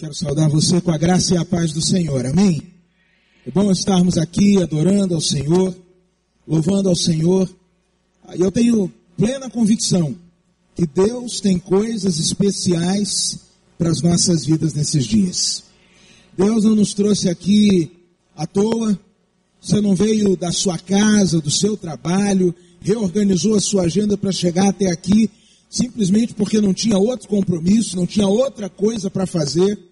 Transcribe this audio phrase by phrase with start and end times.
[0.00, 2.24] Quero saudar você com a graça e a paz do Senhor.
[2.24, 2.62] Amém?
[3.46, 5.76] É bom estarmos aqui adorando ao Senhor,
[6.48, 7.46] louvando ao Senhor.
[8.34, 10.16] E eu tenho plena convicção
[10.74, 13.40] que Deus tem coisas especiais
[13.76, 15.64] para as nossas vidas nesses dias.
[16.34, 17.92] Deus não nos trouxe aqui
[18.34, 18.98] à toa.
[19.60, 24.70] Você não veio da sua casa, do seu trabalho, reorganizou a sua agenda para chegar
[24.70, 25.30] até aqui
[25.68, 29.89] simplesmente porque não tinha outro compromisso, não tinha outra coisa para fazer.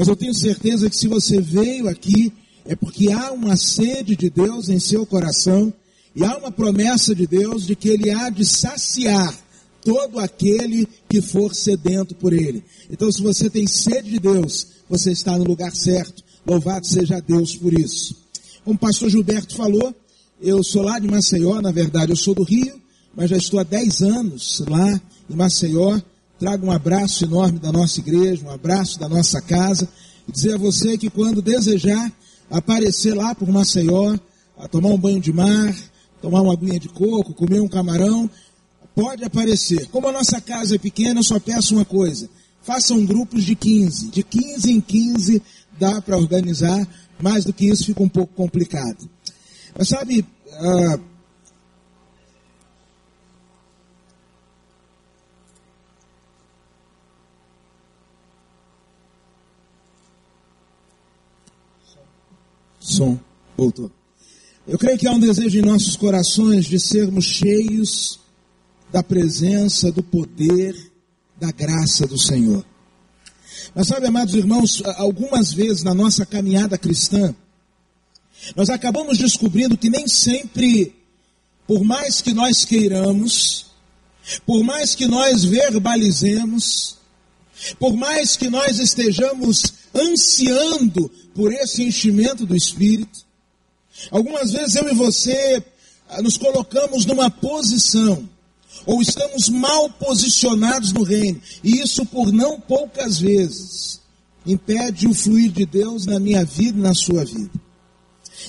[0.00, 2.32] Mas eu tenho certeza que se você veio aqui,
[2.64, 5.70] é porque há uma sede de Deus em seu coração
[6.16, 9.38] e há uma promessa de Deus de que Ele há de saciar
[9.84, 12.64] todo aquele que for sedento por Ele.
[12.90, 16.24] Então, se você tem sede de Deus, você está no lugar certo.
[16.46, 18.16] Louvado seja Deus por isso.
[18.64, 19.94] Como o pastor Gilberto falou,
[20.40, 22.80] eu sou lá de Maceió, na verdade, eu sou do Rio,
[23.14, 26.00] mas já estou há 10 anos lá em Maceió.
[26.40, 29.86] Trago um abraço enorme da nossa igreja, um abraço da nossa casa,
[30.26, 32.10] e dizer a você que quando desejar
[32.50, 34.16] aparecer lá por Maceió,
[34.56, 35.76] a tomar um banho de mar,
[36.22, 38.28] tomar uma aguinha de coco, comer um camarão,
[38.94, 39.86] pode aparecer.
[39.88, 42.26] Como a nossa casa é pequena, eu só peço uma coisa:
[42.62, 44.08] façam grupos de 15.
[44.08, 45.42] De 15 em 15
[45.78, 46.88] dá para organizar,
[47.20, 49.10] mais do que isso fica um pouco complicado.
[49.76, 51.00] Mas sabe, uh,
[63.00, 63.18] Som,
[63.56, 63.90] voltou.
[64.68, 68.20] Eu creio que há um desejo em nossos corações de sermos cheios
[68.92, 70.76] da presença, do poder,
[71.40, 72.62] da graça do Senhor.
[73.74, 77.34] Mas sabe, amados irmãos, algumas vezes na nossa caminhada cristã,
[78.54, 80.94] nós acabamos descobrindo que nem sempre,
[81.66, 83.70] por mais que nós queiramos,
[84.44, 86.98] por mais que nós verbalizemos,
[87.78, 93.26] por mais que nós estejamos ansiando por esse enchimento do Espírito,
[94.10, 95.62] algumas vezes eu e você
[96.08, 98.28] ah, nos colocamos numa posição,
[98.86, 104.00] ou estamos mal posicionados no reino, e isso por não poucas vezes
[104.46, 107.50] impede o fluir de Deus na minha vida e na sua vida.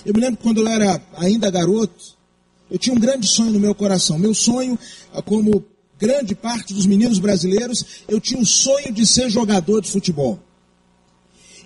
[0.05, 2.15] Eu me lembro quando eu era ainda garoto,
[2.69, 4.17] eu tinha um grande sonho no meu coração.
[4.17, 4.79] Meu sonho,
[5.13, 5.63] ah, como
[5.99, 10.39] grande parte dos meninos brasileiros, eu tinha o sonho de ser jogador de futebol.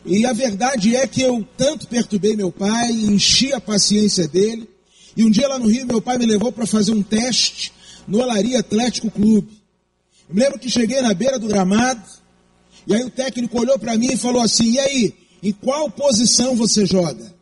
[0.05, 4.69] E a verdade é que eu tanto perturbei meu pai, enchi a paciência dele,
[5.17, 7.73] e um dia lá no Rio meu pai me levou para fazer um teste
[8.07, 9.61] no Olaria Atlético Clube.
[10.29, 12.03] Eu me lembro que cheguei na beira do gramado,
[12.85, 16.55] e aí o técnico olhou para mim e falou assim: "E aí, em qual posição
[16.55, 17.33] você joga?"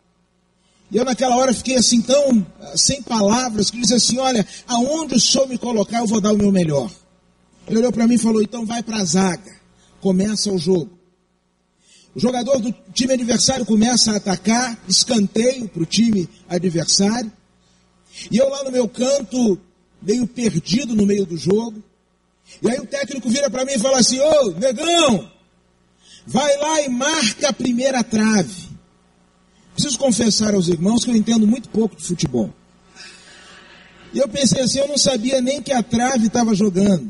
[0.90, 2.46] E eu naquela hora fiquei assim tão
[2.76, 6.38] sem palavras, que disse assim: Olha, aonde o senhor me colocar, eu vou dar o
[6.38, 6.90] meu melhor.
[7.68, 9.52] Ele olhou para mim e falou: Então vai para a zaga,
[10.00, 11.03] começa o jogo.
[12.16, 17.32] O jogador do time adversário começa a atacar, escanteio para o time adversário.
[18.30, 19.60] E eu lá no meu canto,
[20.02, 21.84] meio perdido no meio do jogo.
[22.62, 25.32] E aí o técnico vira para mim e fala assim: Ô, negão,
[26.28, 28.70] vai lá e marca a primeira trave.
[29.74, 32.54] Preciso confessar aos irmãos que eu entendo muito pouco de futebol.
[34.14, 37.10] E eu pensei assim, eu não sabia nem que a trave estava jogando.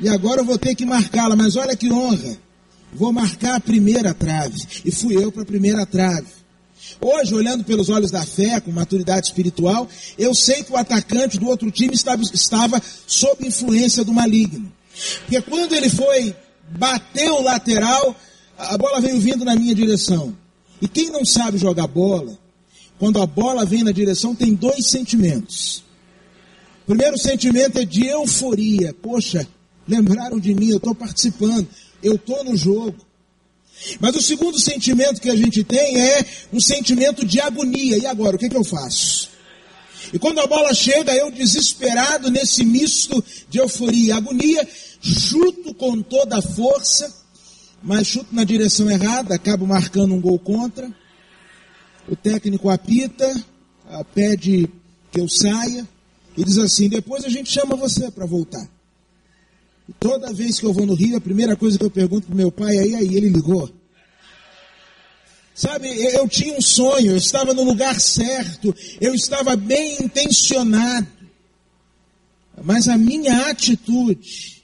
[0.00, 2.36] E agora eu vou ter que marcá-la, mas olha que honra.
[2.92, 4.60] Vou marcar a primeira trave.
[4.84, 6.26] E fui eu para a primeira trave.
[7.00, 11.46] Hoje, olhando pelos olhos da fé, com maturidade espiritual, eu sei que o atacante do
[11.46, 14.70] outro time estava, estava sob influência do maligno.
[15.20, 16.34] Porque quando ele foi
[16.70, 18.16] bater o lateral,
[18.58, 20.36] a bola veio vindo na minha direção.
[20.80, 22.38] E quem não sabe jogar bola,
[22.98, 25.82] quando a bola vem na direção, tem dois sentimentos.
[26.82, 28.94] O primeiro sentimento é de euforia.
[28.94, 29.46] Poxa,
[29.86, 31.68] lembraram de mim, eu estou participando,
[32.02, 32.96] eu estou no jogo.
[33.98, 37.98] Mas o segundo sentimento que a gente tem é um sentimento de agonia.
[37.98, 39.30] E agora, o que, que eu faço?
[40.12, 44.68] E quando a bola chega, eu desesperado nesse misto de euforia e agonia,
[45.00, 47.20] chuto com toda a força
[47.82, 50.90] mas chuto na direção errada, acabo marcando um gol contra.
[52.08, 53.32] O técnico apita,
[54.14, 54.68] pede
[55.10, 55.88] que eu saia
[56.36, 58.68] e diz assim: depois a gente chama você para voltar.
[59.98, 62.52] Toda vez que eu vou no Rio, a primeira coisa que eu pergunto para meu
[62.52, 63.70] pai é: e aí, ele ligou?
[65.54, 71.06] Sabe, eu tinha um sonho, eu estava no lugar certo, eu estava bem intencionado,
[72.62, 74.62] mas a minha atitude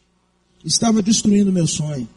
[0.64, 2.08] estava destruindo meu sonho.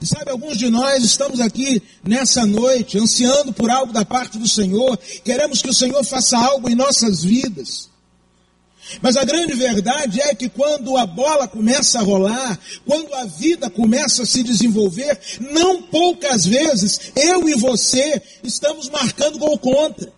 [0.00, 4.48] E sabe, alguns de nós estamos aqui nessa noite ansiando por algo da parte do
[4.48, 7.90] Senhor, queremos que o Senhor faça algo em nossas vidas.
[9.00, 13.70] Mas a grande verdade é que quando a bola começa a rolar, quando a vida
[13.70, 20.12] começa a se desenvolver, não poucas vezes eu e você estamos marcando gol contra.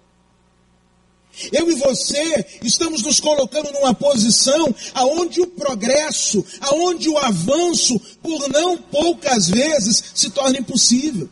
[1.52, 8.48] Eu e você estamos nos colocando numa posição aonde o progresso, aonde o avanço, por
[8.48, 11.28] não poucas vezes, se torna impossível.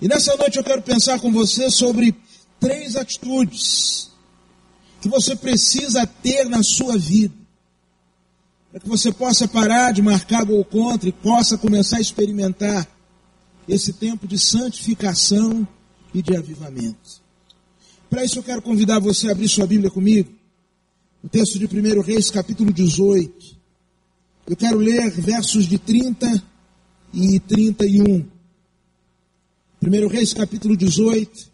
[0.00, 2.14] E nessa noite eu quero pensar com você sobre
[2.60, 4.07] três atitudes
[5.00, 7.34] que você precisa ter na sua vida.
[8.70, 12.86] Para que você possa parar de marcar gol contra e possa começar a experimentar
[13.66, 15.66] esse tempo de santificação
[16.12, 17.22] e de avivamento.
[18.08, 20.30] Para isso eu quero convidar você a abrir sua Bíblia comigo.
[21.22, 23.58] O texto de 1 Reis, capítulo 18.
[24.46, 26.42] Eu quero ler versos de 30
[27.12, 28.26] e 31.
[29.82, 31.50] 1 Reis, capítulo 18,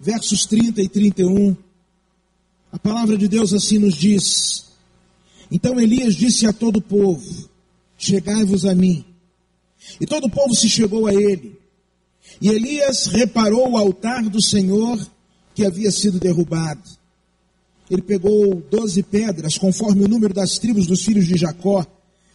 [0.00, 1.56] versos 30 e 31.
[2.76, 4.66] A palavra de Deus assim nos diz:
[5.50, 7.48] Então Elias disse a todo o povo:
[7.96, 9.02] Chegai-vos a mim.
[9.98, 11.58] E todo o povo se chegou a ele.
[12.38, 14.98] E Elias reparou o altar do Senhor
[15.54, 16.82] que havia sido derrubado.
[17.90, 21.86] Ele pegou doze pedras, conforme o número das tribos dos filhos de Jacó,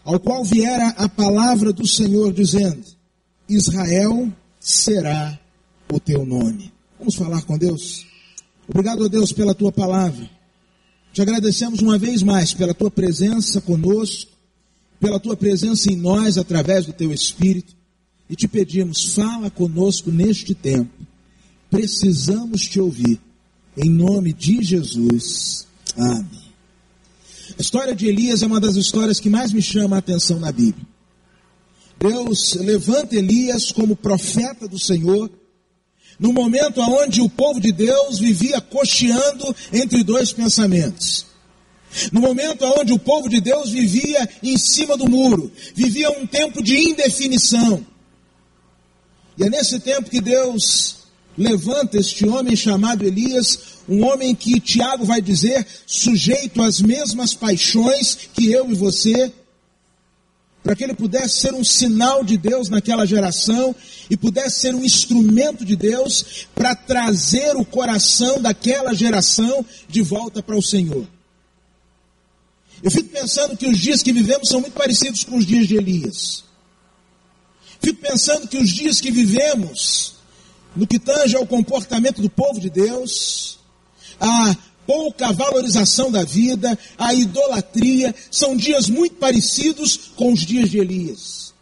[0.04, 2.84] ao qual viera a palavra do Senhor, dizendo:
[3.48, 5.40] Israel será
[5.88, 6.74] o teu nome.
[6.98, 8.10] Vamos falar com Deus?
[8.74, 10.30] Obrigado a Deus pela tua palavra.
[11.14, 14.32] Te agradecemos uma vez mais pela tua presença conosco,
[15.00, 17.76] pela tua presença em nós através do teu Espírito,
[18.30, 21.12] e te pedimos, fala conosco neste tempo
[21.72, 23.20] precisamos te ouvir.
[23.76, 25.66] Em nome de Jesus.
[25.96, 26.52] Amém.
[27.58, 30.52] A história de Elias é uma das histórias que mais me chama a atenção na
[30.52, 30.86] Bíblia.
[31.98, 35.32] Deus levanta Elias como profeta do Senhor,
[36.22, 41.26] no momento onde o povo de Deus vivia cocheando entre dois pensamentos.
[42.12, 46.62] No momento onde o povo de Deus vivia em cima do muro, vivia um tempo
[46.62, 47.84] de indefinição.
[49.36, 50.98] E é nesse tempo que Deus
[51.36, 58.16] levanta este homem chamado Elias, um homem que Tiago vai dizer, sujeito às mesmas paixões
[58.32, 59.34] que eu e você,
[60.64, 63.76] para que ele pudesse ser um sinal de Deus naquela geração
[64.10, 70.44] e pudesse ser um instrumento de Deus para trazer o coração daquela geração de volta
[70.44, 71.08] para o Senhor.
[72.84, 75.78] Eu fico pensando que os dias que vivemos são muito parecidos com os dias de
[75.78, 76.44] Elias.
[77.80, 80.16] Fico pensando que os dias que vivemos
[80.76, 83.60] no que tange ao comportamento do povo de Deus,
[84.20, 84.56] a
[84.92, 91.54] pouca valorização da vida, a idolatria, são dias muito parecidos com os dias de Elias.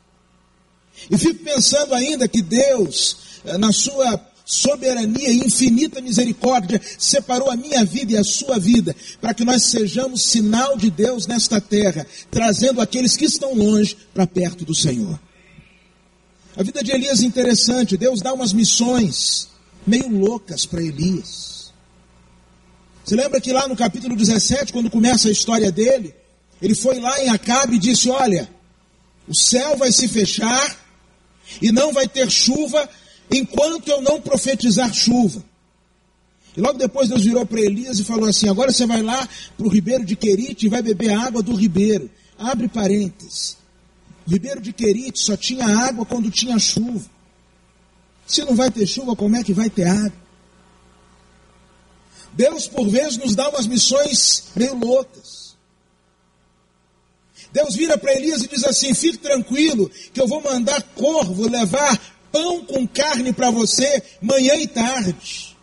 [1.12, 7.56] E fico pensando ainda que Deus, eh, na sua soberania e infinita misericórdia, separou a
[7.56, 12.08] minha vida e a sua vida, para que nós sejamos sinal de Deus nesta terra,
[12.32, 15.20] trazendo aqueles que estão longe para perto do Senhor.
[16.58, 17.96] A vida de Elias é interessante.
[17.96, 19.50] Deus dá umas missões
[19.86, 21.59] meio loucas para Elias.
[23.10, 26.14] Você lembra que lá no capítulo 17, quando começa a história dele,
[26.62, 28.48] ele foi lá em Acabe e disse: Olha,
[29.28, 30.78] o céu vai se fechar
[31.60, 32.88] e não vai ter chuva
[33.32, 35.44] enquanto eu não profetizar chuva.
[36.56, 39.28] E logo depois Deus virou para Elias e falou assim: Agora você vai lá
[39.58, 42.12] para o ribeiro de Querite e vai beber a água do ribeiro.
[42.38, 43.58] Abre parênteses.
[44.28, 47.10] Ribeiro de Querite só tinha água quando tinha chuva.
[48.28, 50.29] Se não vai ter chuva, como é que vai ter água?
[52.34, 55.58] Deus, por vezes, nos dá umas missões meio loucas.
[57.52, 62.00] Deus vira para Elias e diz assim: fique tranquilo, que eu vou mandar corvo levar
[62.32, 65.58] pão com carne para você manhã e tarde.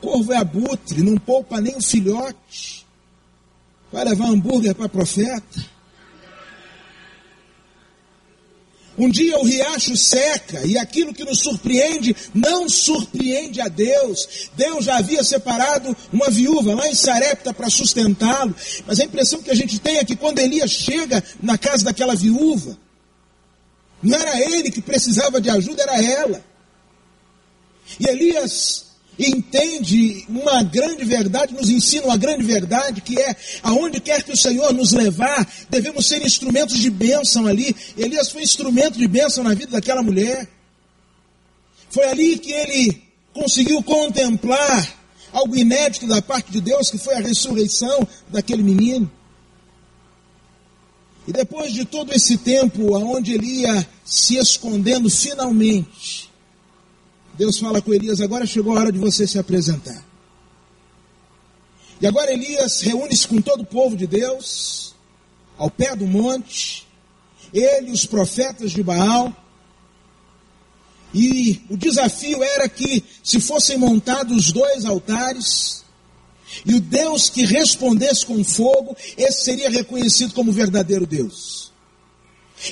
[0.00, 2.86] Corvo é abutre, não poupa nem o filhote.
[3.90, 5.77] Vai levar hambúrguer para profeta.
[8.98, 14.50] Um dia o riacho seca e aquilo que nos surpreende não surpreende a Deus.
[14.56, 18.54] Deus já havia separado uma viúva lá em Sarepta para sustentá-lo,
[18.86, 22.16] mas a impressão que a gente tem é que quando Elias chega na casa daquela
[22.16, 22.76] viúva,
[24.02, 26.44] não era ele que precisava de ajuda, era ela.
[28.00, 28.87] E Elias
[29.18, 34.36] entende uma grande verdade, nos ensina uma grande verdade, que é, aonde quer que o
[34.36, 37.74] Senhor nos levar, devemos ser instrumentos de bênção ali.
[37.96, 40.48] Elias foi instrumento de bênção na vida daquela mulher.
[41.90, 44.96] Foi ali que ele conseguiu contemplar
[45.32, 49.10] algo inédito da parte de Deus, que foi a ressurreição daquele menino.
[51.26, 56.27] E depois de todo esse tempo, aonde ele ia se escondendo finalmente,
[57.38, 60.04] Deus fala com Elias: agora chegou a hora de você se apresentar.
[62.00, 64.94] E agora Elias reúne-se com todo o povo de Deus,
[65.56, 66.86] ao pé do monte,
[67.54, 69.32] ele os profetas de Baal.
[71.14, 75.84] E o desafio era que se fossem montados dois altares,
[76.66, 81.67] e o Deus que respondesse com fogo, esse seria reconhecido como verdadeiro Deus.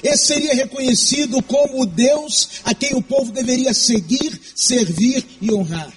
[0.03, 5.93] Esse seria reconhecido como o Deus a quem o povo deveria seguir, servir e honrar.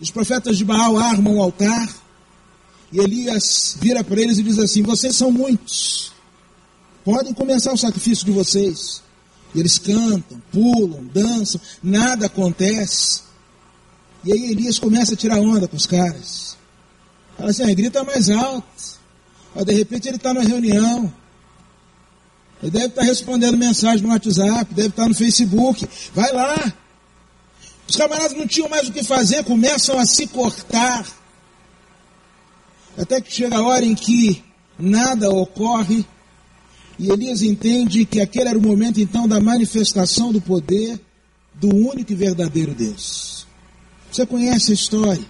[0.00, 1.88] Os profetas de Baal armam o altar,
[2.92, 6.12] e Elias vira para eles e diz assim: Vocês são muitos,
[7.04, 9.02] podem começar o sacrifício de vocês.
[9.54, 13.22] E eles cantam, pulam, dançam, nada acontece.
[14.22, 16.56] E aí Elias começa a tirar onda com os caras.
[17.36, 18.66] Fala assim, ah, grita mais alto.
[19.54, 21.12] Ó, de repente ele está na reunião.
[22.62, 25.86] Ele deve estar respondendo mensagem no WhatsApp, deve estar no Facebook.
[26.14, 26.72] Vai lá.
[27.88, 31.06] Os camaradas não tinham mais o que fazer, começam a se cortar.
[32.98, 34.42] Até que chega a hora em que
[34.78, 36.04] nada ocorre.
[36.98, 40.98] E Elias entende que aquele era o momento então da manifestação do poder
[41.54, 43.46] do único e verdadeiro Deus.
[44.10, 45.24] Você conhece a história.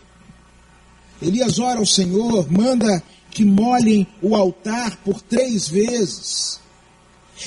[1.21, 6.61] Elias ora ao Senhor, manda que molhem o altar por três vezes.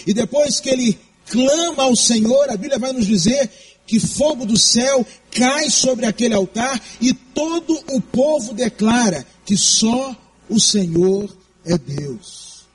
[0.05, 3.49] E depois que ele clama ao Senhor, a Bíblia vai nos dizer
[3.85, 10.15] que fogo do céu cai sobre aquele altar e todo o povo declara que só
[10.47, 12.67] o Senhor é Deus.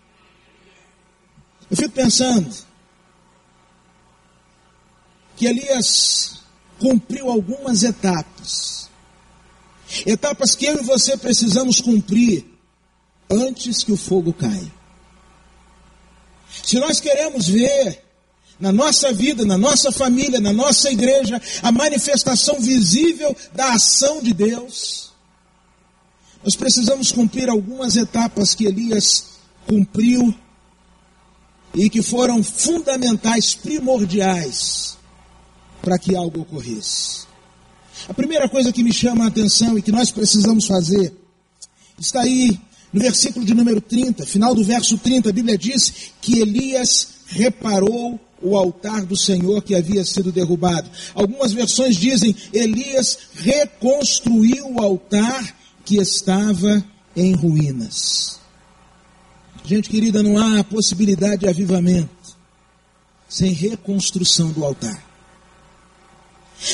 [1.71, 2.53] Eu fico pensando
[5.37, 6.41] que Elias
[6.79, 8.89] cumpriu algumas etapas.
[10.05, 12.45] Etapas que eu e você precisamos cumprir
[13.31, 14.84] antes que o fogo caia.
[16.65, 18.03] Se nós queremos ver
[18.59, 24.33] na nossa vida, na nossa família, na nossa igreja, a manifestação visível da ação de
[24.33, 25.13] Deus,
[26.43, 29.27] nós precisamos cumprir algumas etapas que Elias
[29.67, 30.35] cumpriu
[31.75, 34.97] e que foram fundamentais, primordiais
[35.83, 37.27] para que algo ocorresse.
[38.09, 41.15] A primeira coisa que me chama a atenção e que nós precisamos fazer
[41.99, 42.59] está aí
[42.95, 48.21] no versículo de número 30, final do verso 30, a Bíblia diz que Elias reparou
[48.41, 50.89] o altar do Senhor que havia sido derrubado.
[51.13, 56.85] Algumas versões dizem Elias reconstruiu o altar que estava
[57.17, 58.39] em ruínas.
[59.65, 62.37] Gente querida, não há possibilidade de avivamento
[63.29, 65.05] sem reconstrução do altar.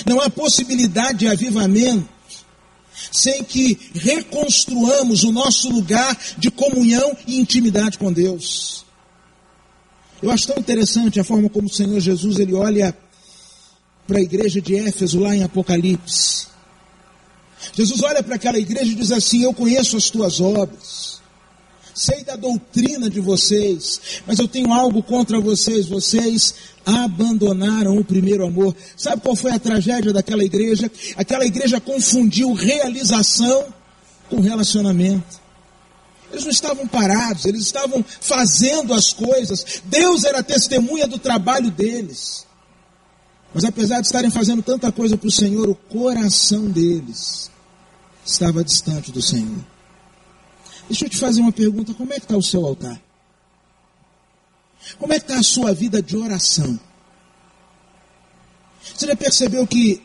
[0.05, 2.20] Não há possibilidade de avivamento
[3.13, 8.85] sem que reconstruamos o nosso lugar de comunhão e intimidade com Deus.
[10.23, 12.97] Eu acho tão interessante a forma como o Senhor Jesus ele olha
[14.07, 16.49] para a igreja de Éfeso lá em Apocalipse.
[17.73, 21.20] Jesus olha para aquela igreja e diz assim: Eu conheço as tuas obras,
[22.00, 25.87] sei da doutrina de vocês, mas eu tenho algo contra vocês.
[25.87, 26.54] Vocês
[26.85, 28.75] abandonaram o primeiro amor.
[28.97, 30.90] Sabe qual foi a tragédia daquela igreja?
[31.16, 33.66] Aquela igreja confundiu realização
[34.30, 35.38] com relacionamento.
[36.33, 39.83] Eles não estavam parados, eles estavam fazendo as coisas.
[39.85, 42.47] Deus era testemunha do trabalho deles.
[43.52, 47.50] Mas apesar de estarem fazendo tanta coisa para o Senhor, o coração deles
[48.25, 49.64] estava distante do Senhor.
[50.91, 53.01] Deixa eu te fazer uma pergunta: como é que está o seu altar?
[54.99, 56.79] Como é que está a sua vida de oração?
[58.83, 60.03] Você já percebeu que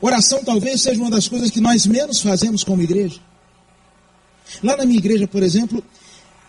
[0.00, 3.20] oração talvez seja uma das coisas que nós menos fazemos como igreja?
[4.62, 5.82] Lá na minha igreja, por exemplo,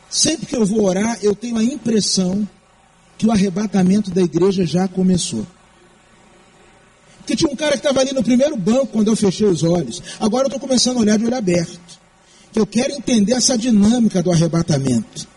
[0.07, 2.47] sempre que eu vou orar, eu tenho a impressão
[3.17, 5.47] que o arrebatamento da igreja já começou.
[7.17, 10.03] Porque tinha um cara que estava ali no primeiro banco quando eu fechei os olhos.
[10.19, 12.00] Agora eu estou começando a olhar de olho aberto.
[12.51, 15.27] Que eu quero entender essa dinâmica do arrebatamento.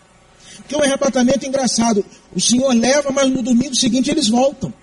[0.57, 2.05] Porque o arrebatamento é engraçado.
[2.35, 4.73] O Senhor leva, mas no domingo seguinte eles voltam.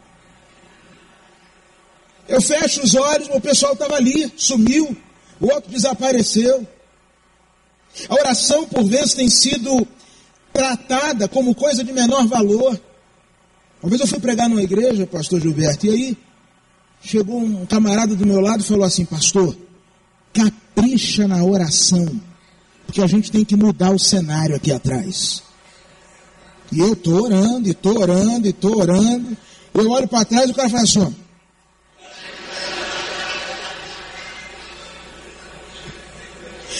[2.28, 4.96] Eu fecho os olhos, o pessoal estava ali, sumiu,
[5.40, 6.66] o outro desapareceu.
[8.08, 9.86] A oração, por vezes, tem sido
[10.52, 12.80] tratada como coisa de menor valor.
[13.82, 16.16] Uma vez eu fui pregar numa igreja, pastor Gilberto, e aí
[17.02, 19.56] chegou um camarada do meu lado e falou assim: Pastor,
[20.32, 22.20] capricha na oração,
[22.86, 25.42] porque a gente tem que mudar o cenário aqui atrás.
[26.70, 29.36] E eu estou orando, e estou orando, e estou orando.
[29.74, 31.14] Eu olho para trás e o cara fala assim: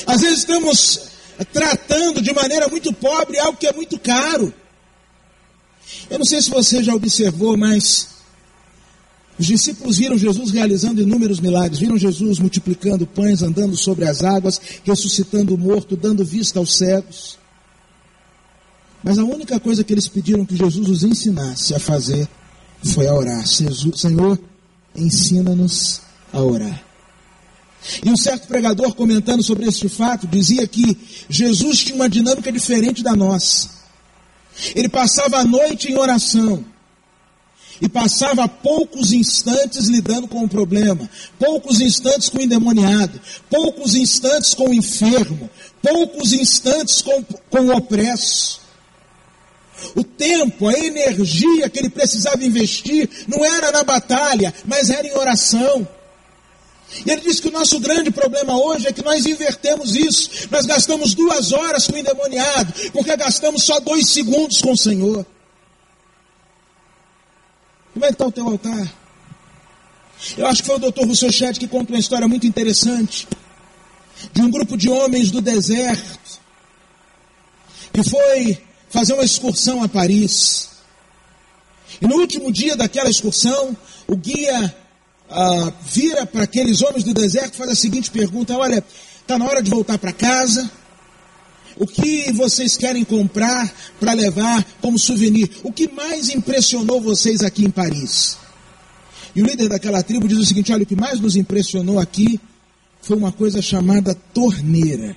[0.07, 1.01] Às vezes estamos
[1.53, 4.53] tratando de maneira muito pobre algo que é muito caro.
[6.09, 8.09] Eu não sei se você já observou, mas
[9.39, 14.61] Os discípulos viram Jesus realizando inúmeros milagres, viram Jesus multiplicando pães, andando sobre as águas,
[14.85, 17.39] ressuscitando o morto, dando vista aos cegos.
[19.03, 22.29] Mas a única coisa que eles pediram que Jesus os ensinasse a fazer
[22.85, 23.45] foi a orar.
[23.47, 24.39] Senhor,
[24.95, 26.85] ensina-nos a orar.
[28.05, 30.97] E um certo pregador, comentando sobre este fato, dizia que
[31.29, 33.71] Jesus tinha uma dinâmica diferente da nossa.
[34.75, 36.65] Ele passava a noite em oração
[37.83, 43.21] e passava poucos instantes lidando com o problema, poucos instantes com o endemoniado,
[43.51, 45.51] poucos instantes com o enfermo,
[45.83, 48.61] poucos instantes com, com o opresso.
[49.97, 55.17] O tempo, a energia que ele precisava investir não era na batalha, mas era em
[55.17, 55.87] oração.
[57.05, 60.47] E ele diz que o nosso grande problema hoje é que nós invertemos isso.
[60.53, 65.27] Nós gastamos duas horas com o endemoniado, porque gastamos só dois segundos com o Senhor.
[68.03, 68.93] Como é que está o teu altar?
[70.37, 73.29] Eu acho que foi o doutor Rousseau Chet que conta uma história muito interessante
[74.33, 76.41] de um grupo de homens do deserto
[77.93, 80.71] que foi fazer uma excursão a Paris.
[82.01, 83.77] E no último dia daquela excursão,
[84.09, 84.77] o guia
[85.31, 88.85] ah, vira para aqueles homens do deserto e faz a seguinte pergunta: Olha,
[89.21, 90.69] está na hora de voltar para casa.
[91.76, 95.50] O que vocês querem comprar para levar como souvenir?
[95.62, 98.37] O que mais impressionou vocês aqui em Paris?
[99.35, 102.41] E o líder daquela tribo diz o seguinte: olha, o que mais nos impressionou aqui
[103.00, 105.17] foi uma coisa chamada torneira.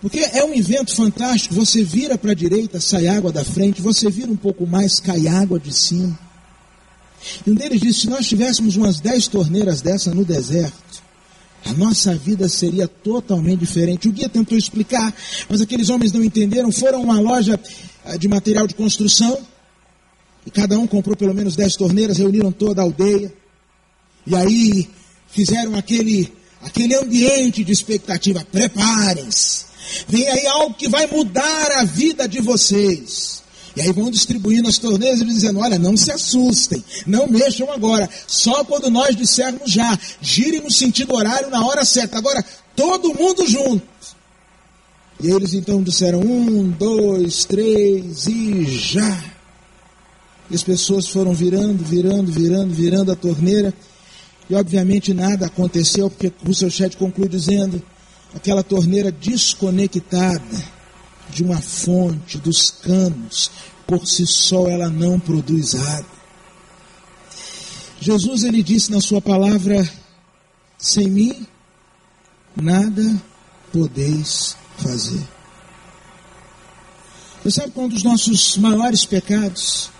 [0.00, 1.54] Porque é um evento fantástico.
[1.54, 5.28] Você vira para a direita, sai água da frente, você vira um pouco mais, cai
[5.28, 6.18] água de cima.
[7.46, 11.02] E um deles disse: se nós tivéssemos umas dez torneiras dessa no deserto,
[11.64, 14.08] a nossa vida seria totalmente diferente.
[14.08, 15.14] O guia tentou explicar,
[15.48, 16.72] mas aqueles homens não entenderam.
[16.72, 17.58] Foram a uma loja
[18.04, 19.38] eh, de material de construção
[20.44, 23.32] e cada um comprou pelo menos dez torneiras, reuniram toda a aldeia
[24.26, 24.88] e aí
[25.28, 28.46] fizeram aquele aquele ambiente de expectativa.
[28.50, 29.64] Preparem-se.
[30.08, 33.41] Vem aí algo que vai mudar a vida de vocês.
[33.74, 38.08] E aí vão distribuindo as torneiras e dizendo: olha, não se assustem, não mexam agora,
[38.26, 42.18] só quando nós dissermos já, girem no sentido horário na hora certa.
[42.18, 42.44] Agora,
[42.76, 43.82] todo mundo junto.
[45.20, 49.24] E eles então disseram: um, dois, três e já.
[50.50, 53.72] E as pessoas foram virando, virando, virando, virando a torneira.
[54.50, 57.82] E obviamente nada aconteceu, porque o seu chat conclui dizendo:
[58.34, 60.81] aquela torneira desconectada
[61.32, 63.50] de uma fonte, dos canos,
[63.86, 66.22] por si só ela não produz água.
[68.00, 69.88] Jesus ele disse na sua palavra:
[70.78, 71.46] sem mim
[72.54, 73.22] nada
[73.72, 75.26] podeis fazer.
[77.42, 79.90] Você sabe qual é um dos nossos maiores pecados?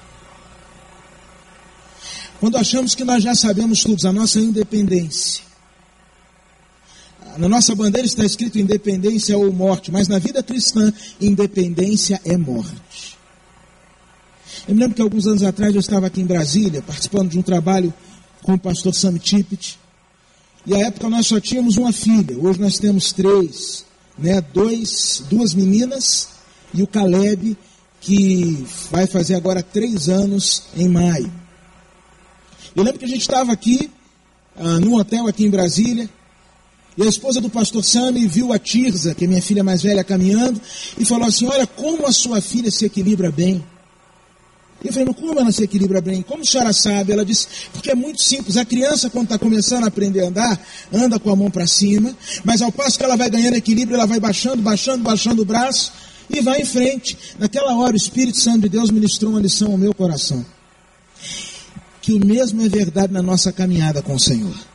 [2.39, 5.45] Quando achamos que nós já sabemos tudo, a nossa independência.
[7.37, 13.17] Na nossa bandeira está escrito independência ou morte, mas na vida cristã, independência é morte.
[14.69, 17.43] Eu me lembro que alguns anos atrás eu estava aqui em Brasília, participando de um
[17.43, 17.93] trabalho
[18.43, 19.79] com o pastor Sam Tippett,
[20.67, 23.85] e à época nós só tínhamos uma filha, hoje nós temos três,
[24.17, 24.41] né?
[24.41, 26.29] Dois, duas meninas
[26.73, 27.57] e o Caleb,
[28.01, 31.33] que vai fazer agora três anos em maio.
[32.75, 33.91] Eu lembro que a gente estava aqui,
[34.57, 36.09] ah, num hotel aqui em Brasília,
[36.97, 40.05] e a esposa do pastor Sami viu a Tirza, que é minha filha mais velha,
[40.05, 40.61] caminhando,
[40.99, 43.65] e falou assim: Olha como a sua filha se equilibra bem.
[44.85, 46.23] E eu falei, mas como ela se equilibra bem?
[46.23, 47.13] Como a senhora sabe?
[47.13, 48.57] Ela disse, porque é muito simples.
[48.57, 50.61] A criança, quando está começando a aprender a andar,
[50.93, 54.07] anda com a mão para cima, mas ao passo que ela vai ganhando equilíbrio, ela
[54.07, 55.93] vai baixando, baixando, baixando o braço
[56.29, 57.17] e vai em frente.
[57.39, 60.45] Naquela hora, o Espírito Santo de Deus ministrou uma lição ao meu coração.
[62.01, 64.72] Que o mesmo é verdade na nossa caminhada com o Senhor.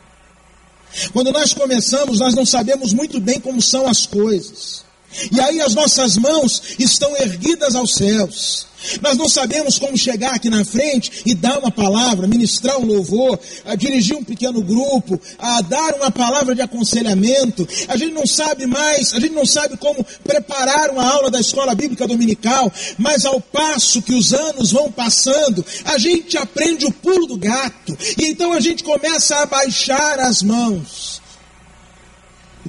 [1.13, 4.86] Quando nós começamos, nós não sabemos muito bem como são as coisas.
[5.31, 8.67] E aí as nossas mãos estão erguidas aos céus.
[9.01, 13.39] Nós não sabemos como chegar aqui na frente e dar uma palavra, ministrar um louvor,
[13.77, 17.67] dirigir um pequeno grupo, a dar uma palavra de aconselhamento.
[17.87, 21.73] A gente não sabe mais, a gente não sabe como preparar uma aula da escola
[21.73, 27.27] bíblica dominical, mas ao passo que os anos vão passando, a gente aprende o pulo
[27.27, 27.97] do gato.
[28.17, 31.26] E então a gente começa a baixar as mãos.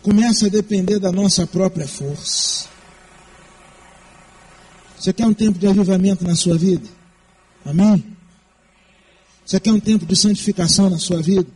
[0.08, 2.66] Começa a depender da nossa própria força.
[4.98, 6.88] Você quer um tempo de avivamento na sua vida?
[7.62, 8.02] Amém?
[9.44, 11.46] Você quer um tempo de santificação na sua vida?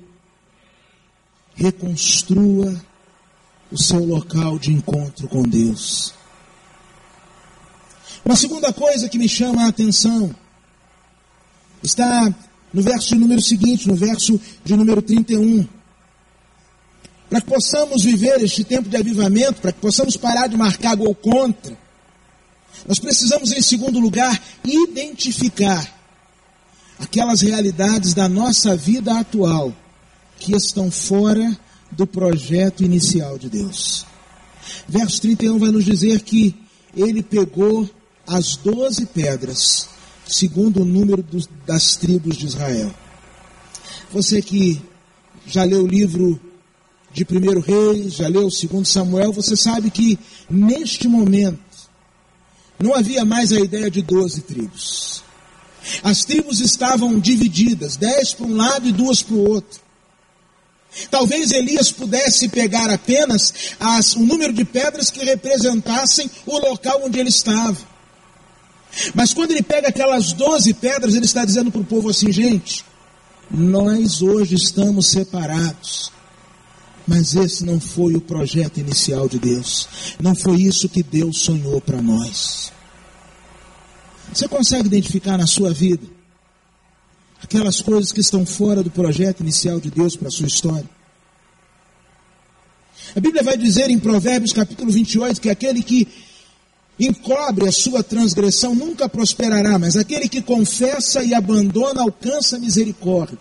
[1.54, 2.78] Reconstrua
[3.70, 6.12] o seu local de encontro com Deus.
[8.22, 10.30] Uma segunda coisa que me chama a atenção
[11.82, 12.34] está
[12.70, 15.66] no verso número seguinte, no verso de número 31.
[17.32, 21.14] Para que possamos viver este tempo de avivamento, para que possamos parar de marcar gol
[21.14, 21.74] contra,
[22.86, 25.98] nós precisamos, em segundo lugar, identificar
[26.98, 29.74] aquelas realidades da nossa vida atual
[30.38, 31.58] que estão fora
[31.90, 34.04] do projeto inicial de Deus.
[34.86, 36.54] Verso 31 vai nos dizer que
[36.94, 37.88] ele pegou
[38.26, 39.88] as doze pedras,
[40.26, 42.94] segundo o número dos, das tribos de Israel.
[44.12, 44.82] Você que
[45.46, 46.51] já leu o livro
[47.12, 51.60] de primeiro Reis, já leu o segundo Samuel, você sabe que neste momento
[52.78, 55.22] não havia mais a ideia de doze tribos.
[56.02, 59.80] As tribos estavam divididas, dez para um lado e duas para o outro.
[61.10, 67.18] Talvez Elias pudesse pegar apenas as, o número de pedras que representassem o local onde
[67.18, 67.78] ele estava.
[69.14, 72.84] Mas quando ele pega aquelas doze pedras, ele está dizendo para o povo assim, gente,
[73.50, 76.12] nós hoje estamos separados.
[77.06, 79.88] Mas esse não foi o projeto inicial de Deus.
[80.20, 82.72] Não foi isso que Deus sonhou para nós.
[84.32, 86.06] Você consegue identificar na sua vida
[87.42, 90.88] aquelas coisas que estão fora do projeto inicial de Deus para a sua história?
[93.14, 96.08] A Bíblia vai dizer em Provérbios capítulo 28 que aquele que
[96.98, 103.38] encobre a sua transgressão nunca prosperará, mas aquele que confessa e abandona alcança misericórdia.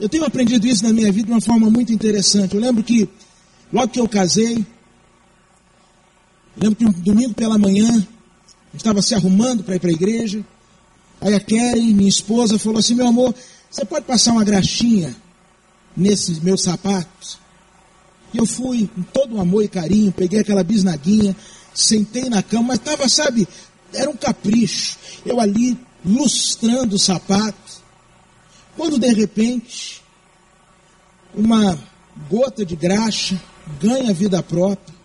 [0.00, 2.54] Eu tenho aprendido isso na minha vida de uma forma muito interessante.
[2.54, 3.08] Eu lembro que,
[3.72, 4.64] logo que eu casei,
[6.56, 8.06] lembro que um domingo pela manhã,
[8.74, 10.44] estava se arrumando para ir para a igreja.
[11.20, 13.34] Aí a Karen, minha esposa, falou assim: Meu amor,
[13.70, 15.14] você pode passar uma graxinha
[15.96, 17.38] nesses meus sapatos?
[18.32, 21.34] E eu fui com todo o amor e carinho, peguei aquela bisnaguinha,
[21.74, 23.48] sentei na cama, mas estava, sabe,
[23.92, 24.98] era um capricho.
[25.24, 27.67] Eu ali lustrando o sapato.
[28.78, 30.00] Quando de repente,
[31.34, 31.76] uma
[32.30, 33.36] gota de graxa
[33.80, 34.96] ganha vida própria.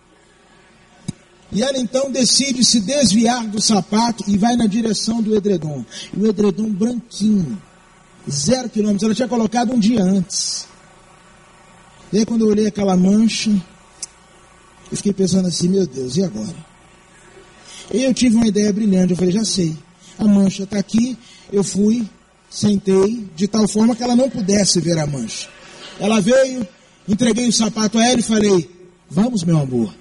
[1.50, 5.84] E ela então decide se desviar do sapato e vai na direção do edredom.
[6.16, 7.60] E o edredom branquinho,
[8.30, 9.02] zero quilômetros.
[9.02, 10.68] Ela tinha colocado um dia antes.
[12.12, 13.50] E aí quando eu olhei aquela mancha,
[14.88, 16.54] eu fiquei pensando assim, meu Deus, e agora?
[17.92, 19.76] E eu tive uma ideia brilhante, eu falei, já sei.
[20.16, 21.18] A mancha está aqui,
[21.52, 22.08] eu fui,
[22.54, 25.48] sentei, de tal forma que ela não pudesse ver a mancha.
[25.98, 26.66] Ela veio,
[27.08, 28.70] entreguei o sapato a ela e falei,
[29.10, 29.92] vamos meu amor.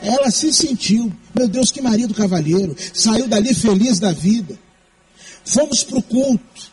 [0.00, 4.58] Ela se sentiu, meu Deus, que marido cavalheiro, saiu dali feliz da vida.
[5.44, 6.72] Fomos para o culto.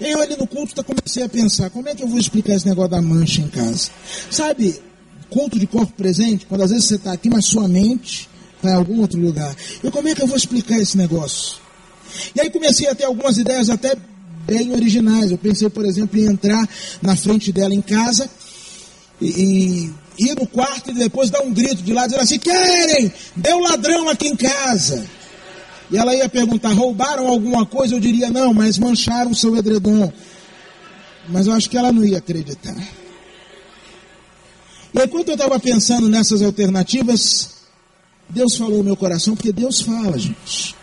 [0.00, 2.92] Eu ali no culto comecei a pensar, como é que eu vou explicar esse negócio
[2.92, 3.90] da mancha em casa?
[4.30, 4.80] Sabe,
[5.28, 8.74] culto de corpo presente, quando às vezes você está aqui, mas sua mente está em
[8.74, 9.54] algum outro lugar.
[9.82, 11.58] Eu como é que eu vou explicar esse negócio?
[12.34, 13.94] E aí comecei a ter algumas ideias até
[14.46, 15.30] bem originais.
[15.30, 16.68] Eu pensei, por exemplo, em entrar
[17.00, 18.28] na frente dela em casa
[19.20, 23.58] e, ir no quarto e depois dar um grito de lá, dizendo assim: querem, deu
[23.60, 25.04] ladrão aqui em casa.
[25.90, 27.94] E ela ia perguntar: roubaram alguma coisa?
[27.94, 30.12] Eu diria: não, mas mancharam seu edredom.
[31.28, 32.76] Mas eu acho que ela não ia acreditar.
[34.92, 37.60] E enquanto eu estava pensando nessas alternativas,
[38.28, 40.79] Deus falou no meu coração, porque Deus fala, gente.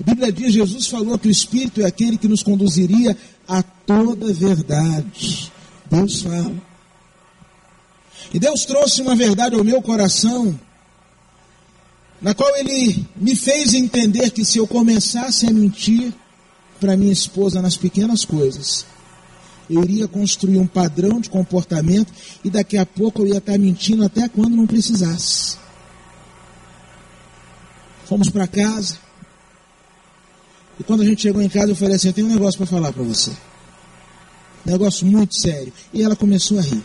[0.00, 4.32] A Bíblia diz: Jesus falou que o Espírito é aquele que nos conduziria a toda
[4.32, 5.52] verdade.
[5.90, 6.54] Deus fala.
[8.32, 10.58] E Deus trouxe uma verdade ao meu coração,
[12.20, 16.12] na qual Ele me fez entender que se eu começasse a mentir
[16.80, 18.84] para minha esposa nas pequenas coisas,
[19.70, 24.04] eu iria construir um padrão de comportamento e daqui a pouco eu ia estar mentindo
[24.04, 25.56] até quando não precisasse.
[28.04, 29.03] Fomos para casa.
[30.78, 32.66] E quando a gente chegou em casa, eu falei assim: Eu tenho um negócio para
[32.66, 33.30] falar para você.
[34.64, 35.72] Negócio muito sério.
[35.92, 36.84] E ela começou a rir.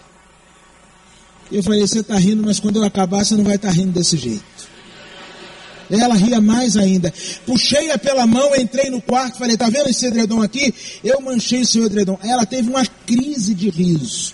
[1.51, 3.91] Eu falei, você está rindo, mas quando eu acabar, você não vai estar tá rindo
[3.91, 4.43] desse jeito.
[5.89, 7.11] Ela ria mais ainda.
[7.47, 10.73] Puxei-a pela mão, entrei no quarto, falei, tá vendo esse edredom aqui?
[11.03, 12.19] Eu manchei seu edredom.
[12.23, 14.33] Ela teve uma crise de riso.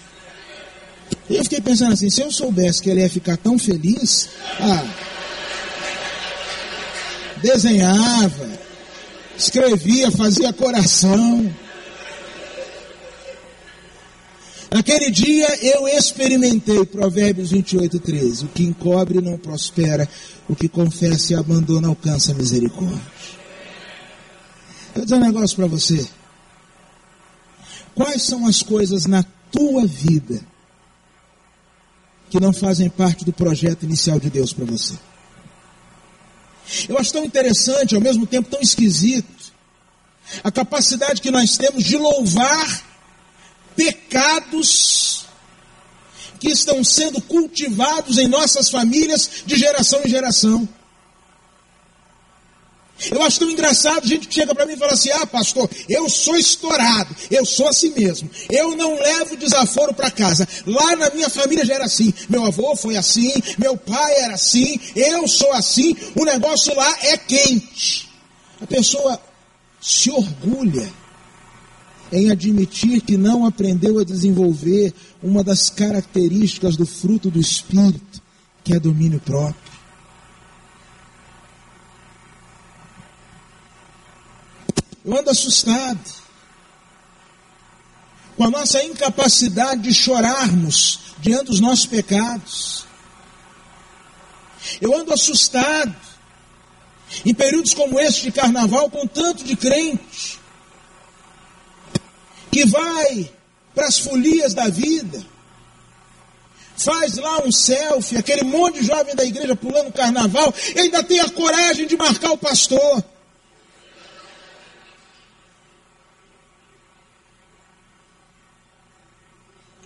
[1.29, 4.27] Eu fiquei pensando assim, se eu soubesse que ela ia ficar tão feliz,
[4.59, 4.83] ah,
[7.41, 8.49] desenhava,
[9.37, 11.53] escrevia, fazia coração.
[14.71, 18.45] Naquele dia eu experimentei Provérbios 28, 13.
[18.45, 20.07] O que encobre não prospera,
[20.49, 22.99] o que confessa e abandona alcança misericórdia.
[24.93, 26.07] Eu vou dizer um negócio para você.
[27.93, 30.41] Quais são as coisas na tua vida
[32.29, 34.95] que não fazem parte do projeto inicial de Deus para você?
[36.88, 39.54] Eu acho tão interessante, ao mesmo tempo tão esquisito,
[40.43, 42.84] a capacidade que nós temos de louvar
[43.75, 45.25] pecados
[46.39, 50.67] que estão sendo cultivados em nossas famílias de geração em geração.
[53.12, 56.10] Eu acho tão engraçado gente que chega para mim e fala assim: ah, pastor, eu
[56.10, 60.47] sou estourado, eu sou assim mesmo, eu não levo desaforo para casa.
[60.65, 64.79] Lá na minha família já era assim, meu avô foi assim, meu pai era assim,
[64.95, 68.10] eu sou assim, o negócio lá é quente.
[68.62, 69.19] A pessoa
[69.81, 70.89] se orgulha
[72.12, 78.21] em admitir que não aprendeu a desenvolver uma das características do fruto do Espírito,
[78.63, 79.64] que é domínio próprio.
[85.05, 85.99] Eu ando assustado
[88.35, 92.85] com a nossa incapacidade de chorarmos diante dos nossos pecados.
[94.81, 95.95] Eu ando assustado
[97.23, 100.39] em períodos como esse de carnaval com tanto de crente
[102.51, 103.31] que vai
[103.75, 105.23] para as folias da vida,
[106.77, 111.19] faz lá um selfie, aquele monte de jovem da igreja pulando carnaval, e ainda tem
[111.19, 113.03] a coragem de marcar o pastor.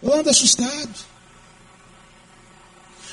[0.09, 0.89] Eu ando assustado.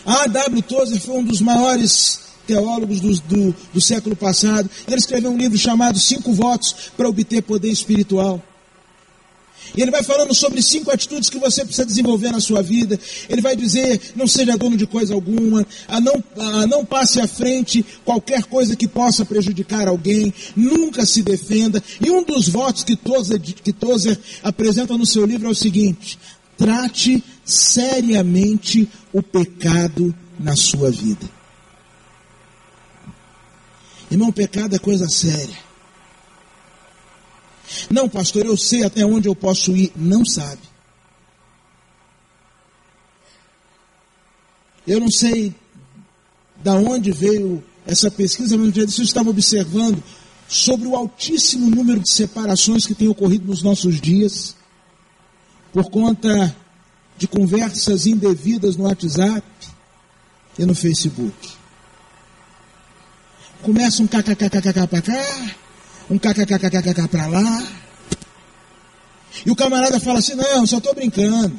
[0.07, 0.63] A W.
[0.63, 4.71] Tozer foi um dos maiores teólogos do, do, do século passado.
[4.87, 8.43] Ele escreveu um livro chamado Cinco Votos para Obter Poder Espiritual.
[9.75, 12.99] E ele vai falando sobre cinco atitudes que você precisa desenvolver na sua vida.
[13.29, 17.27] Ele vai dizer: não seja dono de coisa alguma, a não, a não passe à
[17.27, 21.83] frente qualquer coisa que possa prejudicar alguém, nunca se defenda.
[22.01, 26.19] E um dos votos que Tozer, que Tozer apresenta no seu livro é o seguinte:
[26.57, 31.29] Trate seriamente o pecado na sua vida.
[34.11, 35.57] Irmão, pecado é coisa séria.
[37.91, 39.93] Não, pastor, eu sei até onde eu posso ir.
[39.97, 40.63] Não sabe.
[44.87, 45.55] Eu não sei
[46.63, 50.03] da onde veio essa pesquisa, mas eu estava observando
[50.49, 54.56] sobre o altíssimo número de separações que tem ocorrido nos nossos dias
[55.77, 56.57] por conta
[57.19, 59.47] de conversas indevidas no WhatsApp
[60.59, 61.37] e no Facebook.
[63.61, 65.55] Começa um kkkk para cá,
[66.09, 67.63] um kkkk para lá.
[69.45, 71.55] E o camarada fala assim: não, só estou brincando.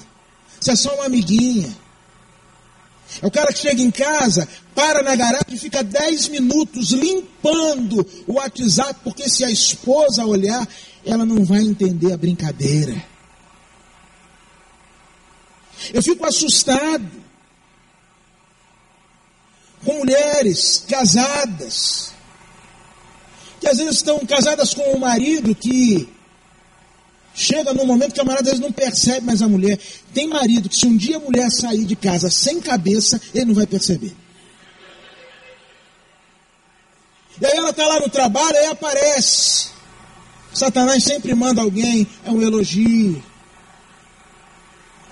[0.59, 1.77] Isso é só uma amiguinha.
[3.21, 8.03] É o cara que chega em casa, para na garagem e fica 10 minutos limpando
[8.25, 10.67] o WhatsApp, porque se a esposa olhar,
[11.05, 13.15] ela não vai entender a brincadeira.
[15.93, 17.09] Eu fico assustado
[19.83, 22.11] com mulheres casadas,
[23.59, 26.09] que às vezes estão casadas com um marido que
[27.33, 29.79] chega num momento que a mulher às vezes não percebe mais a mulher.
[30.13, 33.53] Tem marido que se um dia a mulher sair de casa sem cabeça, ele não
[33.53, 34.15] vai perceber.
[37.39, 39.69] E aí ela está lá no trabalho, aí aparece.
[40.53, 43.23] Satanás sempre manda alguém, é um elogio,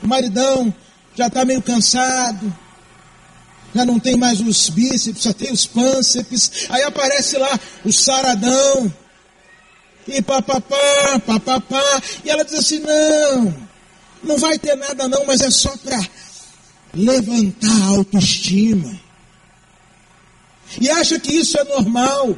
[0.06, 0.74] o maridão
[1.16, 2.56] já está meio cansado,
[3.74, 6.68] já não tem mais os bíceps, só tem os pânceps.
[6.70, 8.94] Aí aparece lá o saradão,
[10.08, 12.02] e papapá, papapá.
[12.24, 13.56] E ela diz assim: não,
[14.24, 16.00] não vai ter nada não, mas é só para
[16.94, 19.00] levantar a autoestima.
[20.80, 22.38] E acha que isso é normal.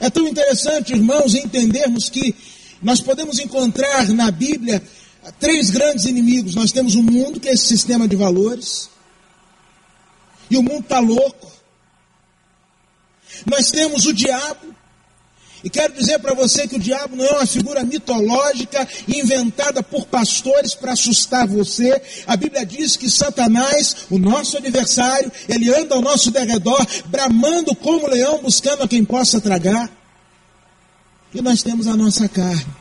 [0.00, 2.34] É tão interessante, irmãos, entendermos que
[2.82, 4.82] nós podemos encontrar na Bíblia
[5.38, 6.54] três grandes inimigos.
[6.54, 8.90] Nós temos o mundo, que é esse sistema de valores.
[10.50, 11.50] E o mundo está louco.
[13.46, 14.74] Nós temos o diabo.
[15.62, 20.06] E quero dizer para você que o diabo não é uma figura mitológica inventada por
[20.06, 22.00] pastores para assustar você.
[22.26, 28.08] A Bíblia diz que Satanás, o nosso adversário, ele anda ao nosso derredor, bramando como
[28.08, 29.90] leão, buscando a quem possa tragar.
[31.34, 32.79] E nós temos a nossa carne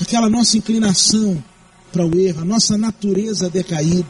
[0.00, 1.42] aquela nossa inclinação
[1.92, 4.08] para o erro, a nossa natureza decaída.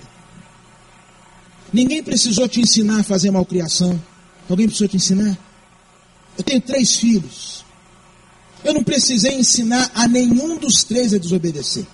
[1.73, 4.01] Ninguém precisou te ensinar a fazer malcriação.
[4.49, 5.37] Alguém precisou te ensinar?
[6.39, 7.65] Eu tenho três filhos.
[8.65, 11.87] Eu não precisei ensinar a nenhum dos três a desobedecer.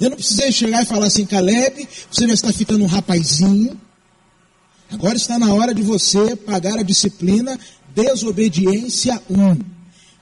[0.00, 3.80] Eu não precisei chegar e falar assim, Caleb, você já está ficando um rapazinho.
[4.90, 7.58] Agora está na hora de você pagar a disciplina
[7.94, 9.56] desobediência 1.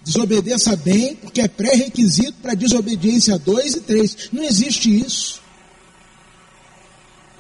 [0.04, 4.30] Desobedeça bem, porque é pré-requisito para desobediência 2 e 3.
[4.32, 5.40] Não existe isso.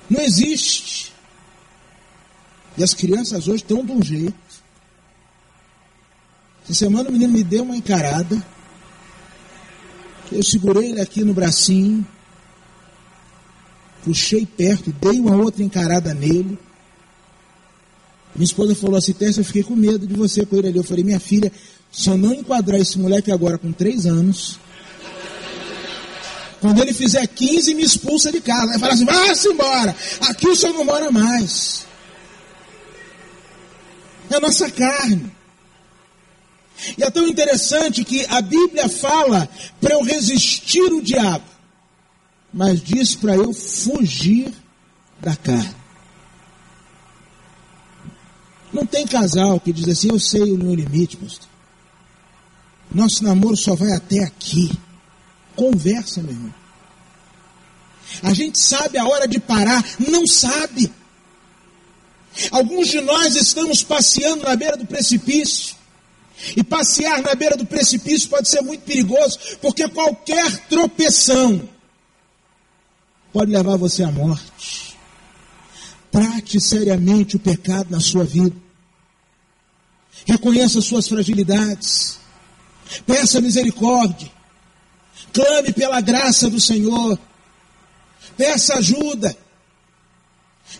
[0.08, 1.12] Não existe.
[2.76, 4.34] E as crianças hoje estão de um jeito.
[6.64, 8.44] Essa semana o menino me deu uma encarada.
[10.30, 12.06] Eu segurei ele aqui no bracinho,
[14.02, 16.58] puxei perto, dei uma outra encarada nele.
[18.34, 20.78] Minha esposa falou assim, Tessa, eu fiquei com medo de você com ele ali.
[20.78, 21.52] Eu falei, minha filha,
[21.92, 24.58] só não enquadrar esse moleque agora com três anos.
[26.58, 28.78] Quando ele fizer 15, me expulsa de casa.
[28.78, 29.94] Vai falar assim, vá-se embora.
[30.22, 31.86] Aqui o senhor não mora mais.
[34.30, 35.30] É a nossa carne.
[36.96, 39.48] E é tão interessante que a Bíblia fala
[39.80, 41.44] para eu resistir o diabo,
[42.52, 44.52] mas diz para eu fugir
[45.20, 45.76] da carne.
[48.72, 51.51] Não tem casal que diz assim, eu sei o meu limite, pastor.
[52.94, 54.70] Nosso namoro só vai até aqui.
[55.56, 56.54] Conversa, meu irmão.
[58.22, 60.92] A gente sabe a hora de parar, não sabe.
[62.50, 65.76] Alguns de nós estamos passeando na beira do precipício.
[66.56, 71.68] E passear na beira do precipício pode ser muito perigoso, porque qualquer tropeção
[73.32, 74.96] pode levar você à morte.
[76.10, 78.56] Trate seriamente o pecado na sua vida.
[80.26, 82.18] Reconheça suas fragilidades.
[83.06, 84.30] Peça misericórdia.
[85.32, 87.18] Clame pela graça do Senhor.
[88.36, 89.36] Peça ajuda.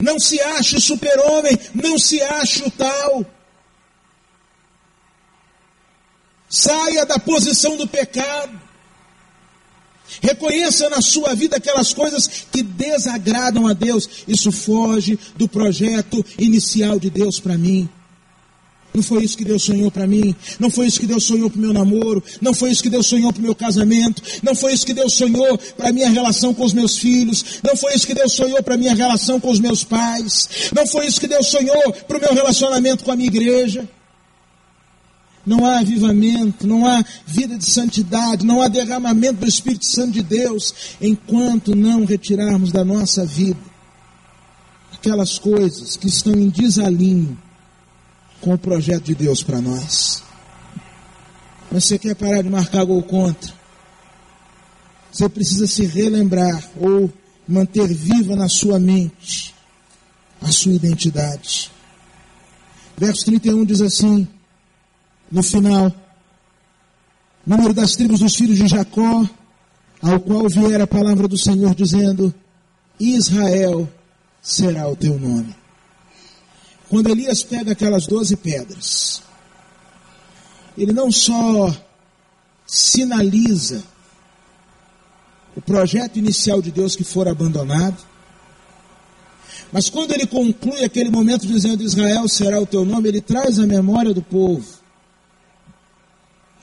[0.01, 3.25] Não se ache super-homem, não se ache o tal.
[6.49, 8.61] Saia da posição do pecado.
[10.21, 14.09] Reconheça na sua vida aquelas coisas que desagradam a Deus.
[14.29, 17.89] Isso foge do projeto inicial de Deus para mim.
[18.95, 20.35] Não foi isso que Deus sonhou para mim.
[20.59, 22.23] Não foi isso que Deus sonhou para o meu namoro.
[22.41, 24.23] Não foi isso que Deus sonhou para o meu casamento.
[24.43, 27.61] Não foi isso que Deus sonhou para a minha relação com os meus filhos.
[27.63, 30.71] Não foi isso que Deus sonhou para a minha relação com os meus pais.
[30.75, 33.89] Não foi isso que Deus sonhou para o meu relacionamento com a minha igreja.
[35.45, 40.23] Não há avivamento, não há vida de santidade, não há derramamento do Espírito Santo de
[40.23, 43.59] Deus enquanto não retirarmos da nossa vida
[44.93, 47.37] aquelas coisas que estão em desalinho
[48.43, 50.23] com o projeto de Deus para nós.
[51.71, 53.51] Você quer parar de marcar gol contra?
[55.11, 57.11] Você precisa se relembrar ou
[57.49, 59.55] manter viva na sua mente
[60.41, 61.71] a sua identidade.
[62.99, 64.29] Verso 31 diz assim:
[65.31, 65.91] no final,
[67.47, 69.27] número das tribos dos filhos de Jacó,
[70.03, 72.35] ao qual vier a palavra do Senhor dizendo:
[72.99, 73.89] Israel
[74.43, 75.62] será o teu nome.
[76.93, 79.23] Quando Elias pega aquelas doze pedras,
[80.77, 81.75] ele não só
[82.67, 83.83] sinaliza
[85.57, 87.97] o projeto inicial de Deus que for abandonado,
[89.73, 93.67] mas quando ele conclui aquele momento dizendo Israel será o teu nome, ele traz a
[93.67, 94.63] memória do povo.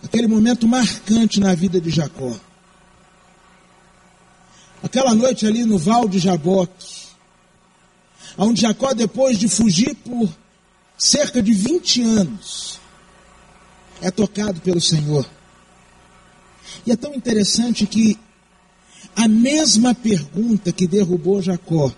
[0.04, 2.36] Aquele momento marcante na vida de Jacó.
[4.84, 6.99] Aquela noite ali no Val de Jaboque,
[8.46, 10.30] onde Jacó, depois de fugir por
[10.98, 12.80] cerca de 20 anos,
[14.02, 15.30] é tocado pelo Senhor.
[16.86, 18.18] E é tão interessante que
[19.16, 21.92] a mesma pergunta que derrubou Jacó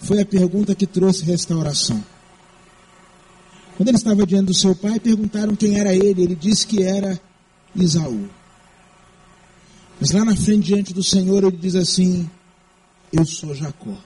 [0.00, 2.02] foi a pergunta que trouxe restauração.
[3.76, 6.22] Quando ele estava diante do seu pai, perguntaram quem era ele.
[6.22, 7.20] Ele disse que era
[7.74, 8.28] Isaú.
[10.00, 12.28] Mas lá na frente, diante do Senhor, ele diz assim:
[13.12, 13.96] Eu sou Jacó.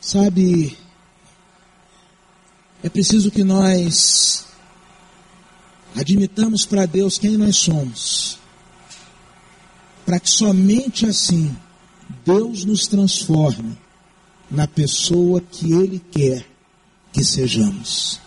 [0.00, 0.78] Sabe,
[2.82, 4.46] é preciso que nós
[5.94, 8.38] admitamos para Deus quem nós somos,
[10.06, 11.54] para que somente assim
[12.24, 13.76] Deus nos transforme
[14.50, 16.46] na pessoa que Ele quer
[17.12, 18.18] que sejamos.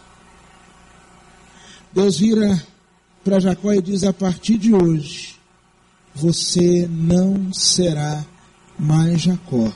[1.91, 2.63] Deus vira
[3.23, 5.39] para Jacó e diz: a partir de hoje,
[6.13, 8.23] você não será
[8.77, 9.73] mais Jacó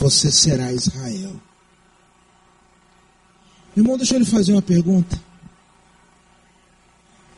[0.00, 1.36] você será Israel.
[3.76, 5.20] Irmão, deixa eu lhe fazer uma pergunta.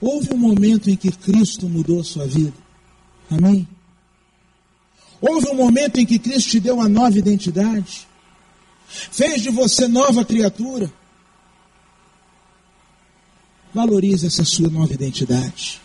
[0.01, 2.55] Houve um momento em que Cristo mudou a sua vida?
[3.29, 3.67] Amém?
[5.21, 8.07] Houve um momento em que Cristo te deu uma nova identidade?
[8.87, 10.93] Fez de você nova criatura?
[13.75, 15.81] Valorize essa sua nova identidade.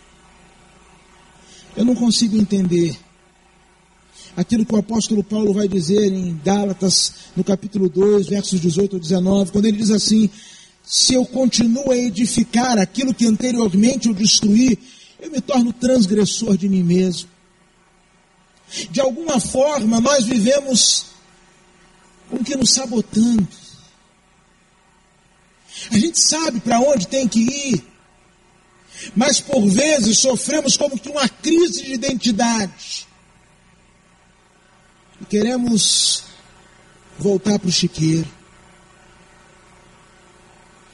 [1.76, 2.98] Eu não consigo entender
[4.38, 8.98] aquilo que o apóstolo Paulo vai dizer em Gálatas, no capítulo 2, versos 18 a
[9.00, 10.30] 19, quando ele diz assim:
[10.84, 14.78] Se eu continuo a edificar aquilo que anteriormente eu destruí,
[15.20, 17.28] eu me torno transgressor de mim mesmo.
[18.92, 21.06] De alguma forma, nós vivemos
[22.30, 23.48] como que nos sabotando.
[25.90, 27.84] A gente sabe para onde tem que ir.
[29.16, 33.07] Mas por vezes sofremos como que uma crise de identidade.
[35.20, 36.24] E queremos
[37.18, 38.26] voltar para o chiqueiro.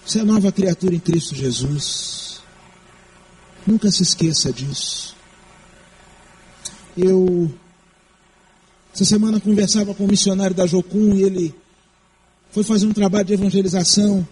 [0.04, 2.42] Você é nova criatura em Cristo Jesus.
[3.66, 5.16] Nunca se esqueça disso.
[6.96, 7.52] Eu,
[8.94, 11.54] essa semana, conversava com um missionário da Jocum e ele
[12.50, 14.26] foi fazer um trabalho de evangelização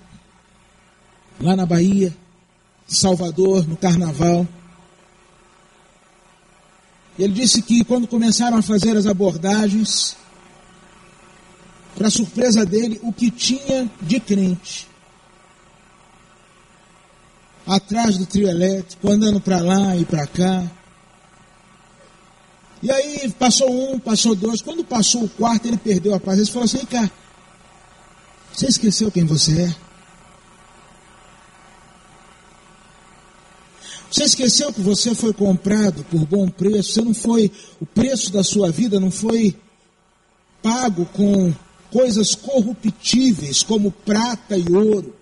[1.41, 2.15] lá na Bahia,
[2.87, 4.47] Salvador, no Carnaval.
[7.19, 10.17] Ele disse que quando começaram a fazer as abordagens,
[11.95, 14.89] para surpresa dele, o que tinha de crente
[17.67, 20.71] atrás do trio elétrico, andando para lá e para cá.
[22.83, 24.61] E aí passou um, passou dois.
[24.61, 26.39] Quando passou o quarto, ele perdeu a paz.
[26.39, 27.09] Ele falou assim: cá,
[28.53, 29.92] você esqueceu quem você é?
[34.13, 36.93] Você esqueceu que você foi comprado por bom preço?
[36.93, 37.51] Você não foi,
[37.81, 39.57] o preço da sua vida não foi
[40.63, 41.51] pago com
[41.91, 45.17] coisas corruptíveis como prata e ouro.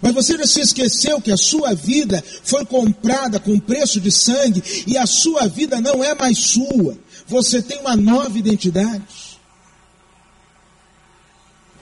[0.00, 4.62] Mas você já se esqueceu que a sua vida foi comprada com preço de sangue
[4.86, 6.96] e a sua vida não é mais sua.
[7.26, 9.02] Você tem uma nova identidade.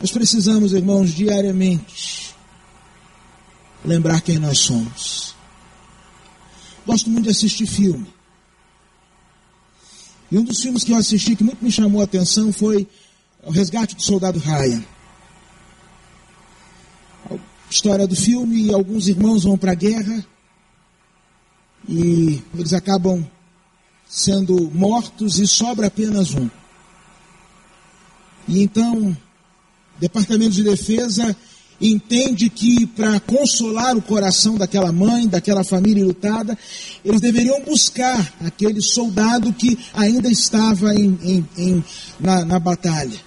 [0.01, 2.22] Nós precisamos, irmãos, diariamente
[3.85, 5.35] lembrar quem nós somos.
[6.87, 8.07] Gosto muito de assistir filme.
[10.31, 12.89] E um dos filmes que eu assisti que muito me chamou a atenção foi
[13.43, 14.83] O Resgate do Soldado Ryan
[17.73, 20.25] história do filme, alguns irmãos vão para a guerra
[21.89, 23.27] e eles acabam
[24.07, 26.51] sendo mortos e sobra apenas um.
[28.47, 29.17] E então,
[29.99, 31.35] Departamento de Defesa
[31.83, 36.57] entende que para consolar o coração daquela mãe, daquela família lutada,
[37.05, 41.85] eles deveriam buscar aquele soldado que ainda estava em, em, em,
[42.21, 43.21] na, na batalha.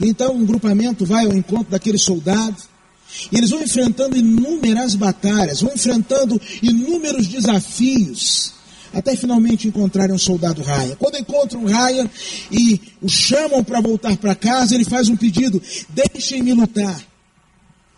[0.00, 2.56] Então, um grupamento vai ao encontro daquele soldado
[3.30, 8.52] e eles vão enfrentando inúmeras batalhas, vão enfrentando inúmeros desafios,
[8.94, 10.96] até finalmente encontrarem um soldado Ryan.
[10.96, 12.08] Quando encontram Ryan
[12.50, 17.02] e o chamam para voltar para casa, ele faz um pedido: deixem-me lutar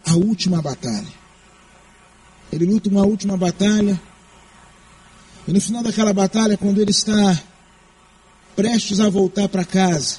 [0.07, 1.26] a última batalha.
[2.53, 4.01] Ele luta uma última batalha,
[5.47, 7.42] e no final daquela batalha, quando ele está
[8.55, 10.18] prestes a voltar para casa,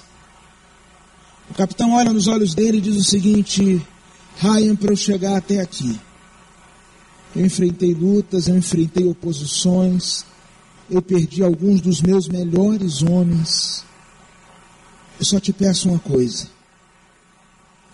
[1.50, 3.82] o capitão olha nos olhos dele e diz o seguinte:
[4.38, 6.00] Ryan, para eu chegar até aqui,
[7.36, 10.26] eu enfrentei lutas, eu enfrentei oposições,
[10.90, 13.84] eu perdi alguns dos meus melhores homens.
[15.20, 16.48] Eu só te peço uma coisa: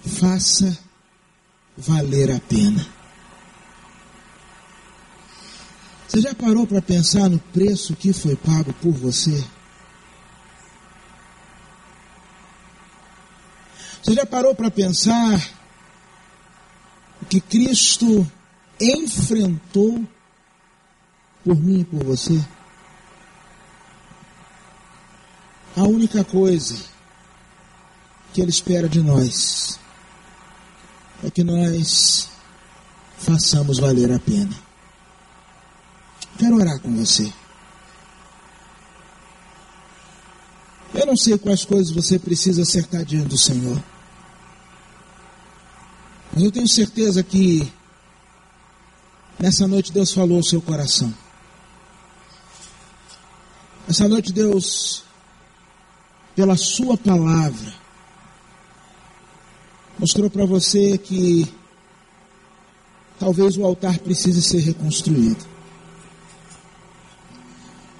[0.06, 0.78] faça
[1.78, 2.86] valer a pena.
[6.08, 9.44] Você já parou para pensar no preço que foi pago por você?
[14.04, 15.52] Você já parou para pensar
[17.22, 18.30] o que Cristo
[18.80, 20.06] enfrentou
[21.44, 22.39] por mim e por você.
[25.76, 26.78] A única coisa
[28.32, 29.80] que Ele espera de nós
[31.24, 32.30] é que nós
[33.18, 34.56] façamos valer a pena.
[36.38, 37.32] Quero orar com você.
[40.94, 43.82] Eu não sei quais coisas você precisa acertar diante do Senhor.
[46.34, 47.72] Mas eu tenho certeza que
[49.40, 51.14] nessa noite Deus falou ao seu coração.
[53.88, 55.04] Essa noite Deus,
[56.36, 57.74] pela sua palavra,
[60.00, 61.48] mostrou para você que
[63.20, 65.46] talvez o altar precise ser reconstruído.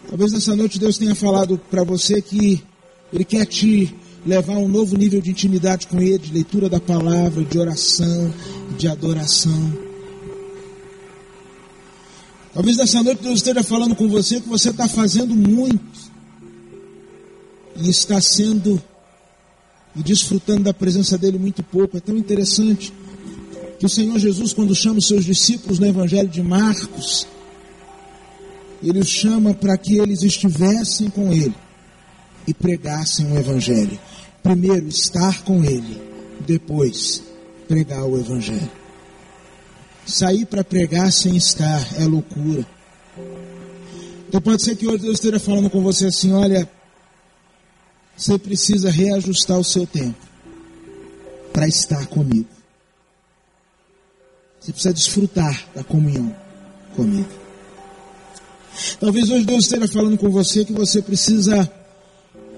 [0.10, 2.64] Talvez nessa noite Deus tenha falado para você que
[3.12, 6.80] Ele quer te levar a um novo nível de intimidade com Ele, de leitura da
[6.80, 8.34] palavra, de oração,
[8.78, 9.74] de adoração.
[12.54, 16.12] Talvez nessa noite Deus esteja falando com você que você está fazendo muito
[17.84, 18.82] e está sendo
[19.96, 21.98] e desfrutando da presença dele muito pouco.
[21.98, 22.94] É tão interessante
[23.80, 27.28] que o Senhor Jesus, quando chama os seus discípulos no Evangelho de Marcos,
[28.82, 31.56] ele os chama para que eles estivessem com ele
[32.48, 34.00] e pregassem o Evangelho.
[34.42, 36.02] Primeiro, estar com Ele,
[36.46, 37.24] depois,
[37.68, 38.70] pregar o Evangelho.
[40.06, 42.66] Sair para pregar sem estar é loucura.
[44.28, 46.70] Então pode ser que hoje Deus esteja falando com você assim: olha,
[48.16, 50.34] você precisa reajustar o seu tempo.
[51.51, 52.49] para estar comigo.
[54.59, 56.36] Você precisa desfrutar da comunhão
[56.95, 57.30] comigo.
[58.99, 61.72] Talvez hoje Deus esteja falando com você que você precisa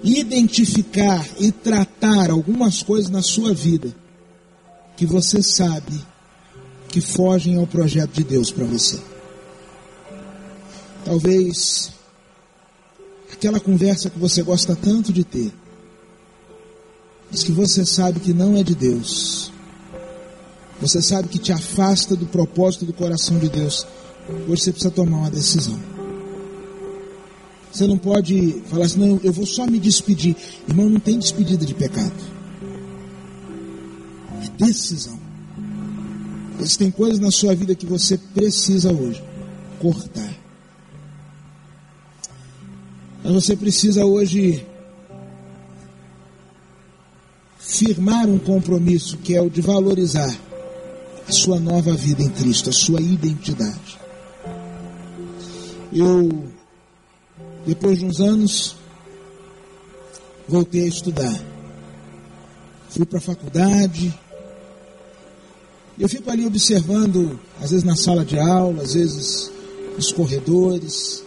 [0.02, 3.94] identificar e tratar algumas coisas na sua vida
[4.96, 6.00] que você sabe
[6.88, 8.98] que fogem ao projeto de Deus para você.
[11.04, 11.92] Talvez
[13.32, 15.52] aquela conversa que você gosta tanto de ter,
[17.30, 19.52] mas que você sabe que não é de Deus.
[20.80, 23.86] Você sabe que te afasta do propósito do coração de Deus.
[24.48, 25.78] Hoje você precisa tomar uma decisão.
[27.72, 30.36] Você não pode falar assim, não, eu vou só me despedir.
[30.68, 32.14] Irmão, não tem despedida de pecado.
[34.42, 35.18] É decisão.
[36.58, 39.22] Existem coisas na sua vida que você precisa hoje
[39.78, 40.45] cortar.
[43.26, 44.64] Mas você precisa hoje
[47.58, 50.32] firmar um compromisso que é o de valorizar
[51.26, 53.98] a sua nova vida em Cristo, a sua identidade.
[55.92, 56.46] Eu
[57.66, 58.76] depois de uns anos,
[60.46, 61.44] voltei a estudar.
[62.90, 64.16] Fui para a faculdade.
[65.98, 69.50] Eu fico ali observando, às vezes na sala de aula, às vezes
[69.96, 71.24] nos corredores,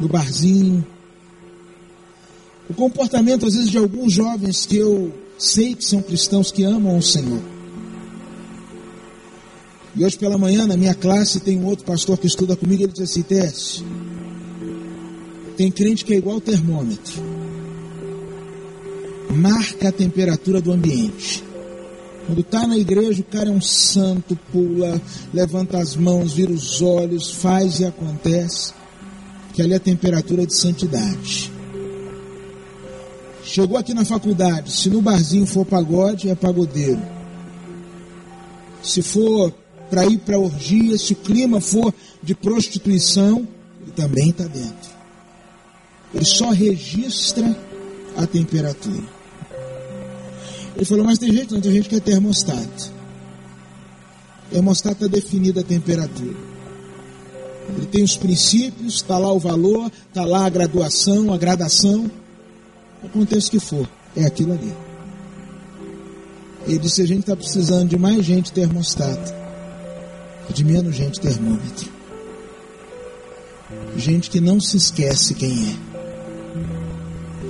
[0.00, 0.93] no barzinho.
[2.74, 6.98] O comportamento, às vezes, de alguns jovens que eu sei que são cristãos que amam
[6.98, 7.40] o Senhor.
[9.94, 12.92] E hoje pela manhã, na minha classe, tem um outro pastor que estuda comigo, ele
[12.92, 13.84] diz assim, Teste,
[15.56, 17.22] tem crente que é igual termômetro.
[19.30, 21.44] Marca a temperatura do ambiente.
[22.26, 25.00] Quando está na igreja, o cara é um santo, pula,
[25.32, 28.72] levanta as mãos, vira os olhos, faz e acontece.
[29.52, 31.53] Que ali é a temperatura de santidade.
[33.44, 37.00] Chegou aqui na faculdade, se no barzinho for pagode, é pagodeiro.
[38.82, 39.52] Se for
[39.90, 41.92] para ir para orgia, se o clima for
[42.22, 43.46] de prostituição,
[43.82, 44.90] ele também está dentro.
[46.14, 47.56] Ele só registra
[48.16, 49.04] a temperatura.
[50.74, 52.92] Ele falou, mas tem gente, não tem gente que é termostato.
[54.50, 56.34] Termostato está definida a temperatura.
[57.76, 62.10] Ele tem os princípios, está lá o valor, está lá a graduação, a gradação.
[63.12, 64.72] O que for, é aquilo ali.
[66.66, 69.32] Ele disse: a gente está precisando de mais gente termostato,
[70.50, 71.92] de menos gente termômetro.
[73.96, 75.94] Gente que não se esquece quem é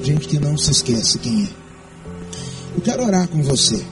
[0.04, 1.48] gente que não se esquece quem é.
[2.76, 3.82] Eu quero orar com você.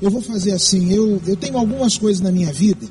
[0.00, 2.86] Eu vou fazer assim, eu, eu tenho algumas coisas na minha vida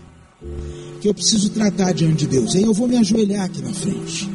[1.00, 2.56] que eu preciso tratar diante de Deus.
[2.56, 4.30] Aí eu vou me ajoelhar aqui na frente.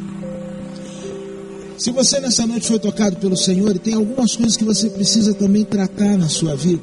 [1.77, 5.33] Se você nessa noite foi tocado pelo Senhor e tem algumas coisas que você precisa
[5.35, 6.81] também tratar na sua vida,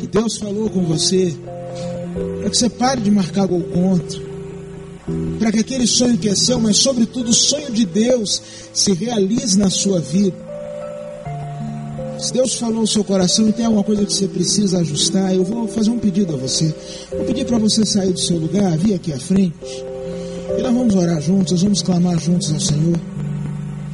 [0.00, 1.32] que Deus falou com você,
[2.40, 4.20] para que você pare de marcar gol contra,
[5.38, 8.42] para que aquele sonho que é seu, mas sobretudo o sonho de Deus,
[8.72, 10.36] se realize na sua vida.
[12.18, 15.44] Se Deus falou no seu coração e tem alguma coisa que você precisa ajustar, eu
[15.44, 16.74] vou fazer um pedido a você.
[17.10, 19.93] Vou pedir para você sair do seu lugar, vir aqui à frente.
[20.58, 23.00] E nós vamos orar juntos, nós vamos clamar juntos ao Senhor.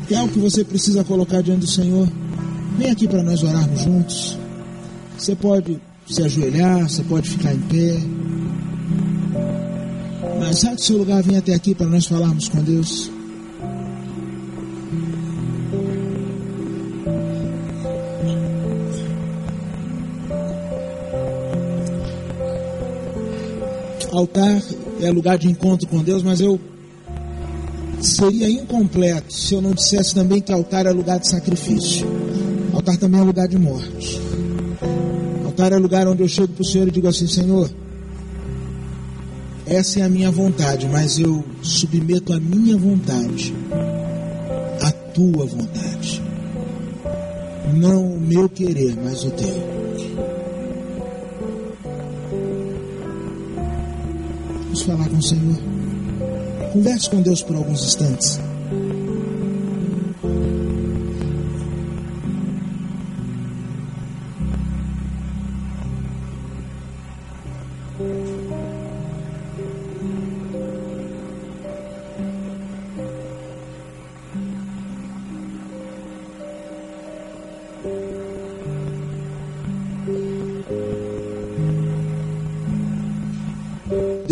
[0.08, 2.08] Tem algo que você precisa colocar diante do Senhor?
[2.76, 4.38] Vem aqui para nós orarmos juntos.
[5.16, 8.00] Você pode se ajoelhar, você pode ficar em pé.
[10.38, 13.10] Mas sai do seu lugar, vem até aqui para nós falarmos com Deus.
[24.12, 24.60] Altar
[25.02, 26.60] é lugar de encontro com Deus, mas eu
[28.00, 32.06] seria incompleto se eu não dissesse também que altar é lugar de sacrifício.
[32.72, 34.20] Altar também é lugar de morte.
[35.44, 37.70] Altar é lugar onde eu chego para o Senhor e digo assim: Senhor,
[39.66, 43.54] essa é a minha vontade, mas eu submeto a minha vontade
[44.80, 46.22] à tua vontade.
[47.74, 49.79] Não o meu querer, mas o teu.
[54.82, 55.58] Falar com o Senhor.
[56.72, 58.49] Converse com Deus por alguns instantes.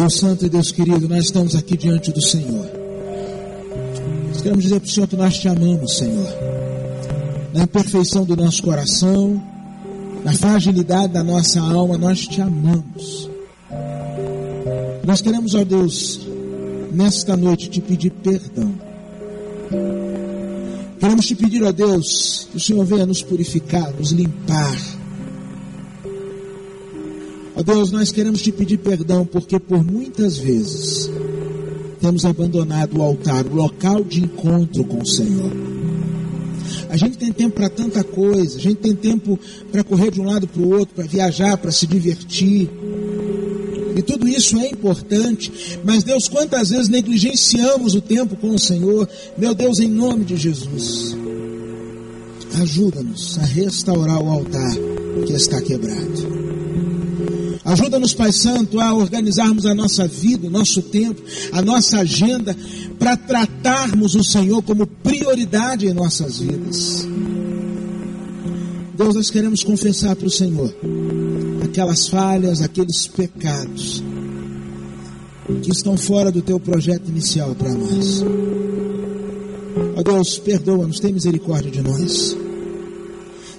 [0.09, 2.67] Deus Santo e Deus querido, nós estamos aqui diante do Senhor.
[4.29, 6.29] Nós queremos dizer para o Senhor que nós te amamos, Senhor.
[7.53, 9.43] Na imperfeição do nosso coração,
[10.25, 13.29] na fragilidade da nossa alma, nós te amamos.
[15.07, 16.21] Nós queremos, ó Deus,
[16.91, 18.73] nesta noite te pedir perdão.
[20.99, 24.98] Queremos te pedir, ó Deus, que o Senhor venha nos purificar, nos limpar.
[27.63, 31.11] Deus, nós queremos te pedir perdão porque por muitas vezes
[32.01, 35.51] temos abandonado o altar, o local de encontro com o Senhor.
[36.89, 39.39] A gente tem tempo para tanta coisa, a gente tem tempo
[39.71, 42.71] para correr de um lado para o outro, para viajar, para se divertir.
[43.97, 49.09] E tudo isso é importante, mas Deus, quantas vezes negligenciamos o tempo com o Senhor?
[49.37, 51.17] Meu Deus, em nome de Jesus,
[52.61, 54.71] ajuda-nos a restaurar o altar
[55.27, 56.48] que está quebrado.
[57.69, 61.21] Ajuda-nos, Pai Santo, a organizarmos a nossa vida, o nosso tempo,
[61.53, 62.57] a nossa agenda,
[62.99, 67.07] para tratarmos o Senhor como prioridade em nossas vidas.
[68.97, 70.75] Deus, nós queremos confessar para o Senhor
[71.63, 74.03] aquelas falhas, aqueles pecados
[75.63, 78.25] que estão fora do teu projeto inicial para nós.
[79.95, 82.48] Ó Deus, perdoa-nos, tem misericórdia de nós.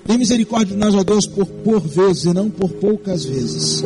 [0.09, 3.83] Tem misericórdia de nós, ó Deus, por, por vezes e não por poucas vezes.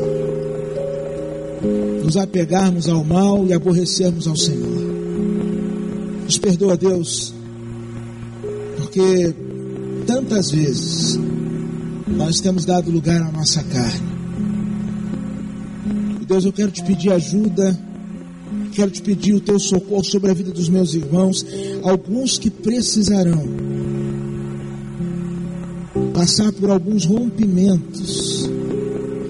[2.02, 4.86] Nos apegarmos ao mal e aborrecermos ao Senhor.
[6.24, 7.34] Nos perdoa, Deus,
[8.78, 9.36] porque
[10.08, 11.20] tantas vezes
[12.08, 14.08] nós temos dado lugar à nossa carne.
[16.22, 17.78] E Deus, eu quero te pedir ajuda,
[18.72, 21.46] quero te pedir o teu socorro sobre a vida dos meus irmãos,
[21.84, 23.83] alguns que precisarão
[26.14, 28.50] passar por alguns rompimentos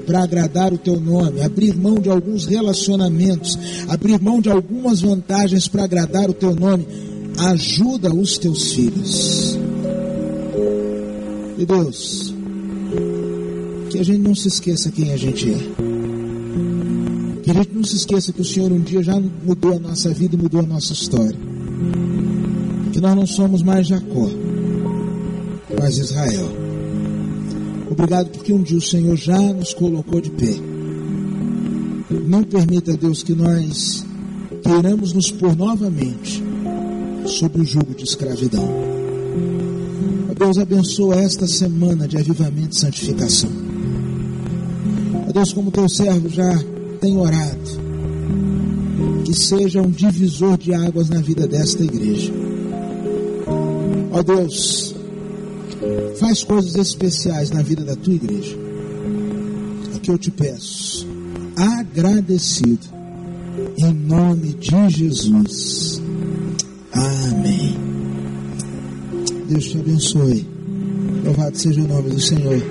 [0.06, 3.58] para agradar o teu nome, abrir mão de alguns relacionamentos,
[3.88, 6.86] abrir mão de algumas vantagens para agradar o teu nome.
[7.38, 9.58] Ajuda os teus filhos.
[11.58, 12.34] E Deus,
[13.90, 15.58] que a gente não se esqueça quem a gente é.
[17.42, 20.10] Que a gente não se esqueça que o Senhor um dia já mudou a nossa
[20.10, 21.38] vida e mudou a nossa história.
[22.92, 24.30] Que nós não somos mais Jacó,
[25.80, 26.63] mas Israel.
[27.94, 30.56] Obrigado porque um dia o Senhor já nos colocou de pé.
[32.26, 34.04] Não permita, Deus, que nós
[34.64, 36.44] queiramos nos pôr novamente
[37.28, 38.68] sob o jugo de escravidão.
[40.36, 43.52] Deus abençoa esta semana de avivamento e santificação.
[45.32, 46.52] Deus, como teu servo já
[47.00, 47.84] tem orado,
[49.24, 52.34] que seja um divisor de águas na vida desta igreja.
[54.12, 54.93] Ó Deus,
[56.20, 58.56] Faz coisas especiais na vida da tua igreja.
[59.96, 61.08] É que eu te peço.
[61.56, 62.88] Agradecido.
[63.78, 66.02] Em nome de Jesus.
[66.92, 67.76] Amém.
[69.48, 70.48] Deus te abençoe.
[71.24, 72.62] Louvado seja o nome do Senhor.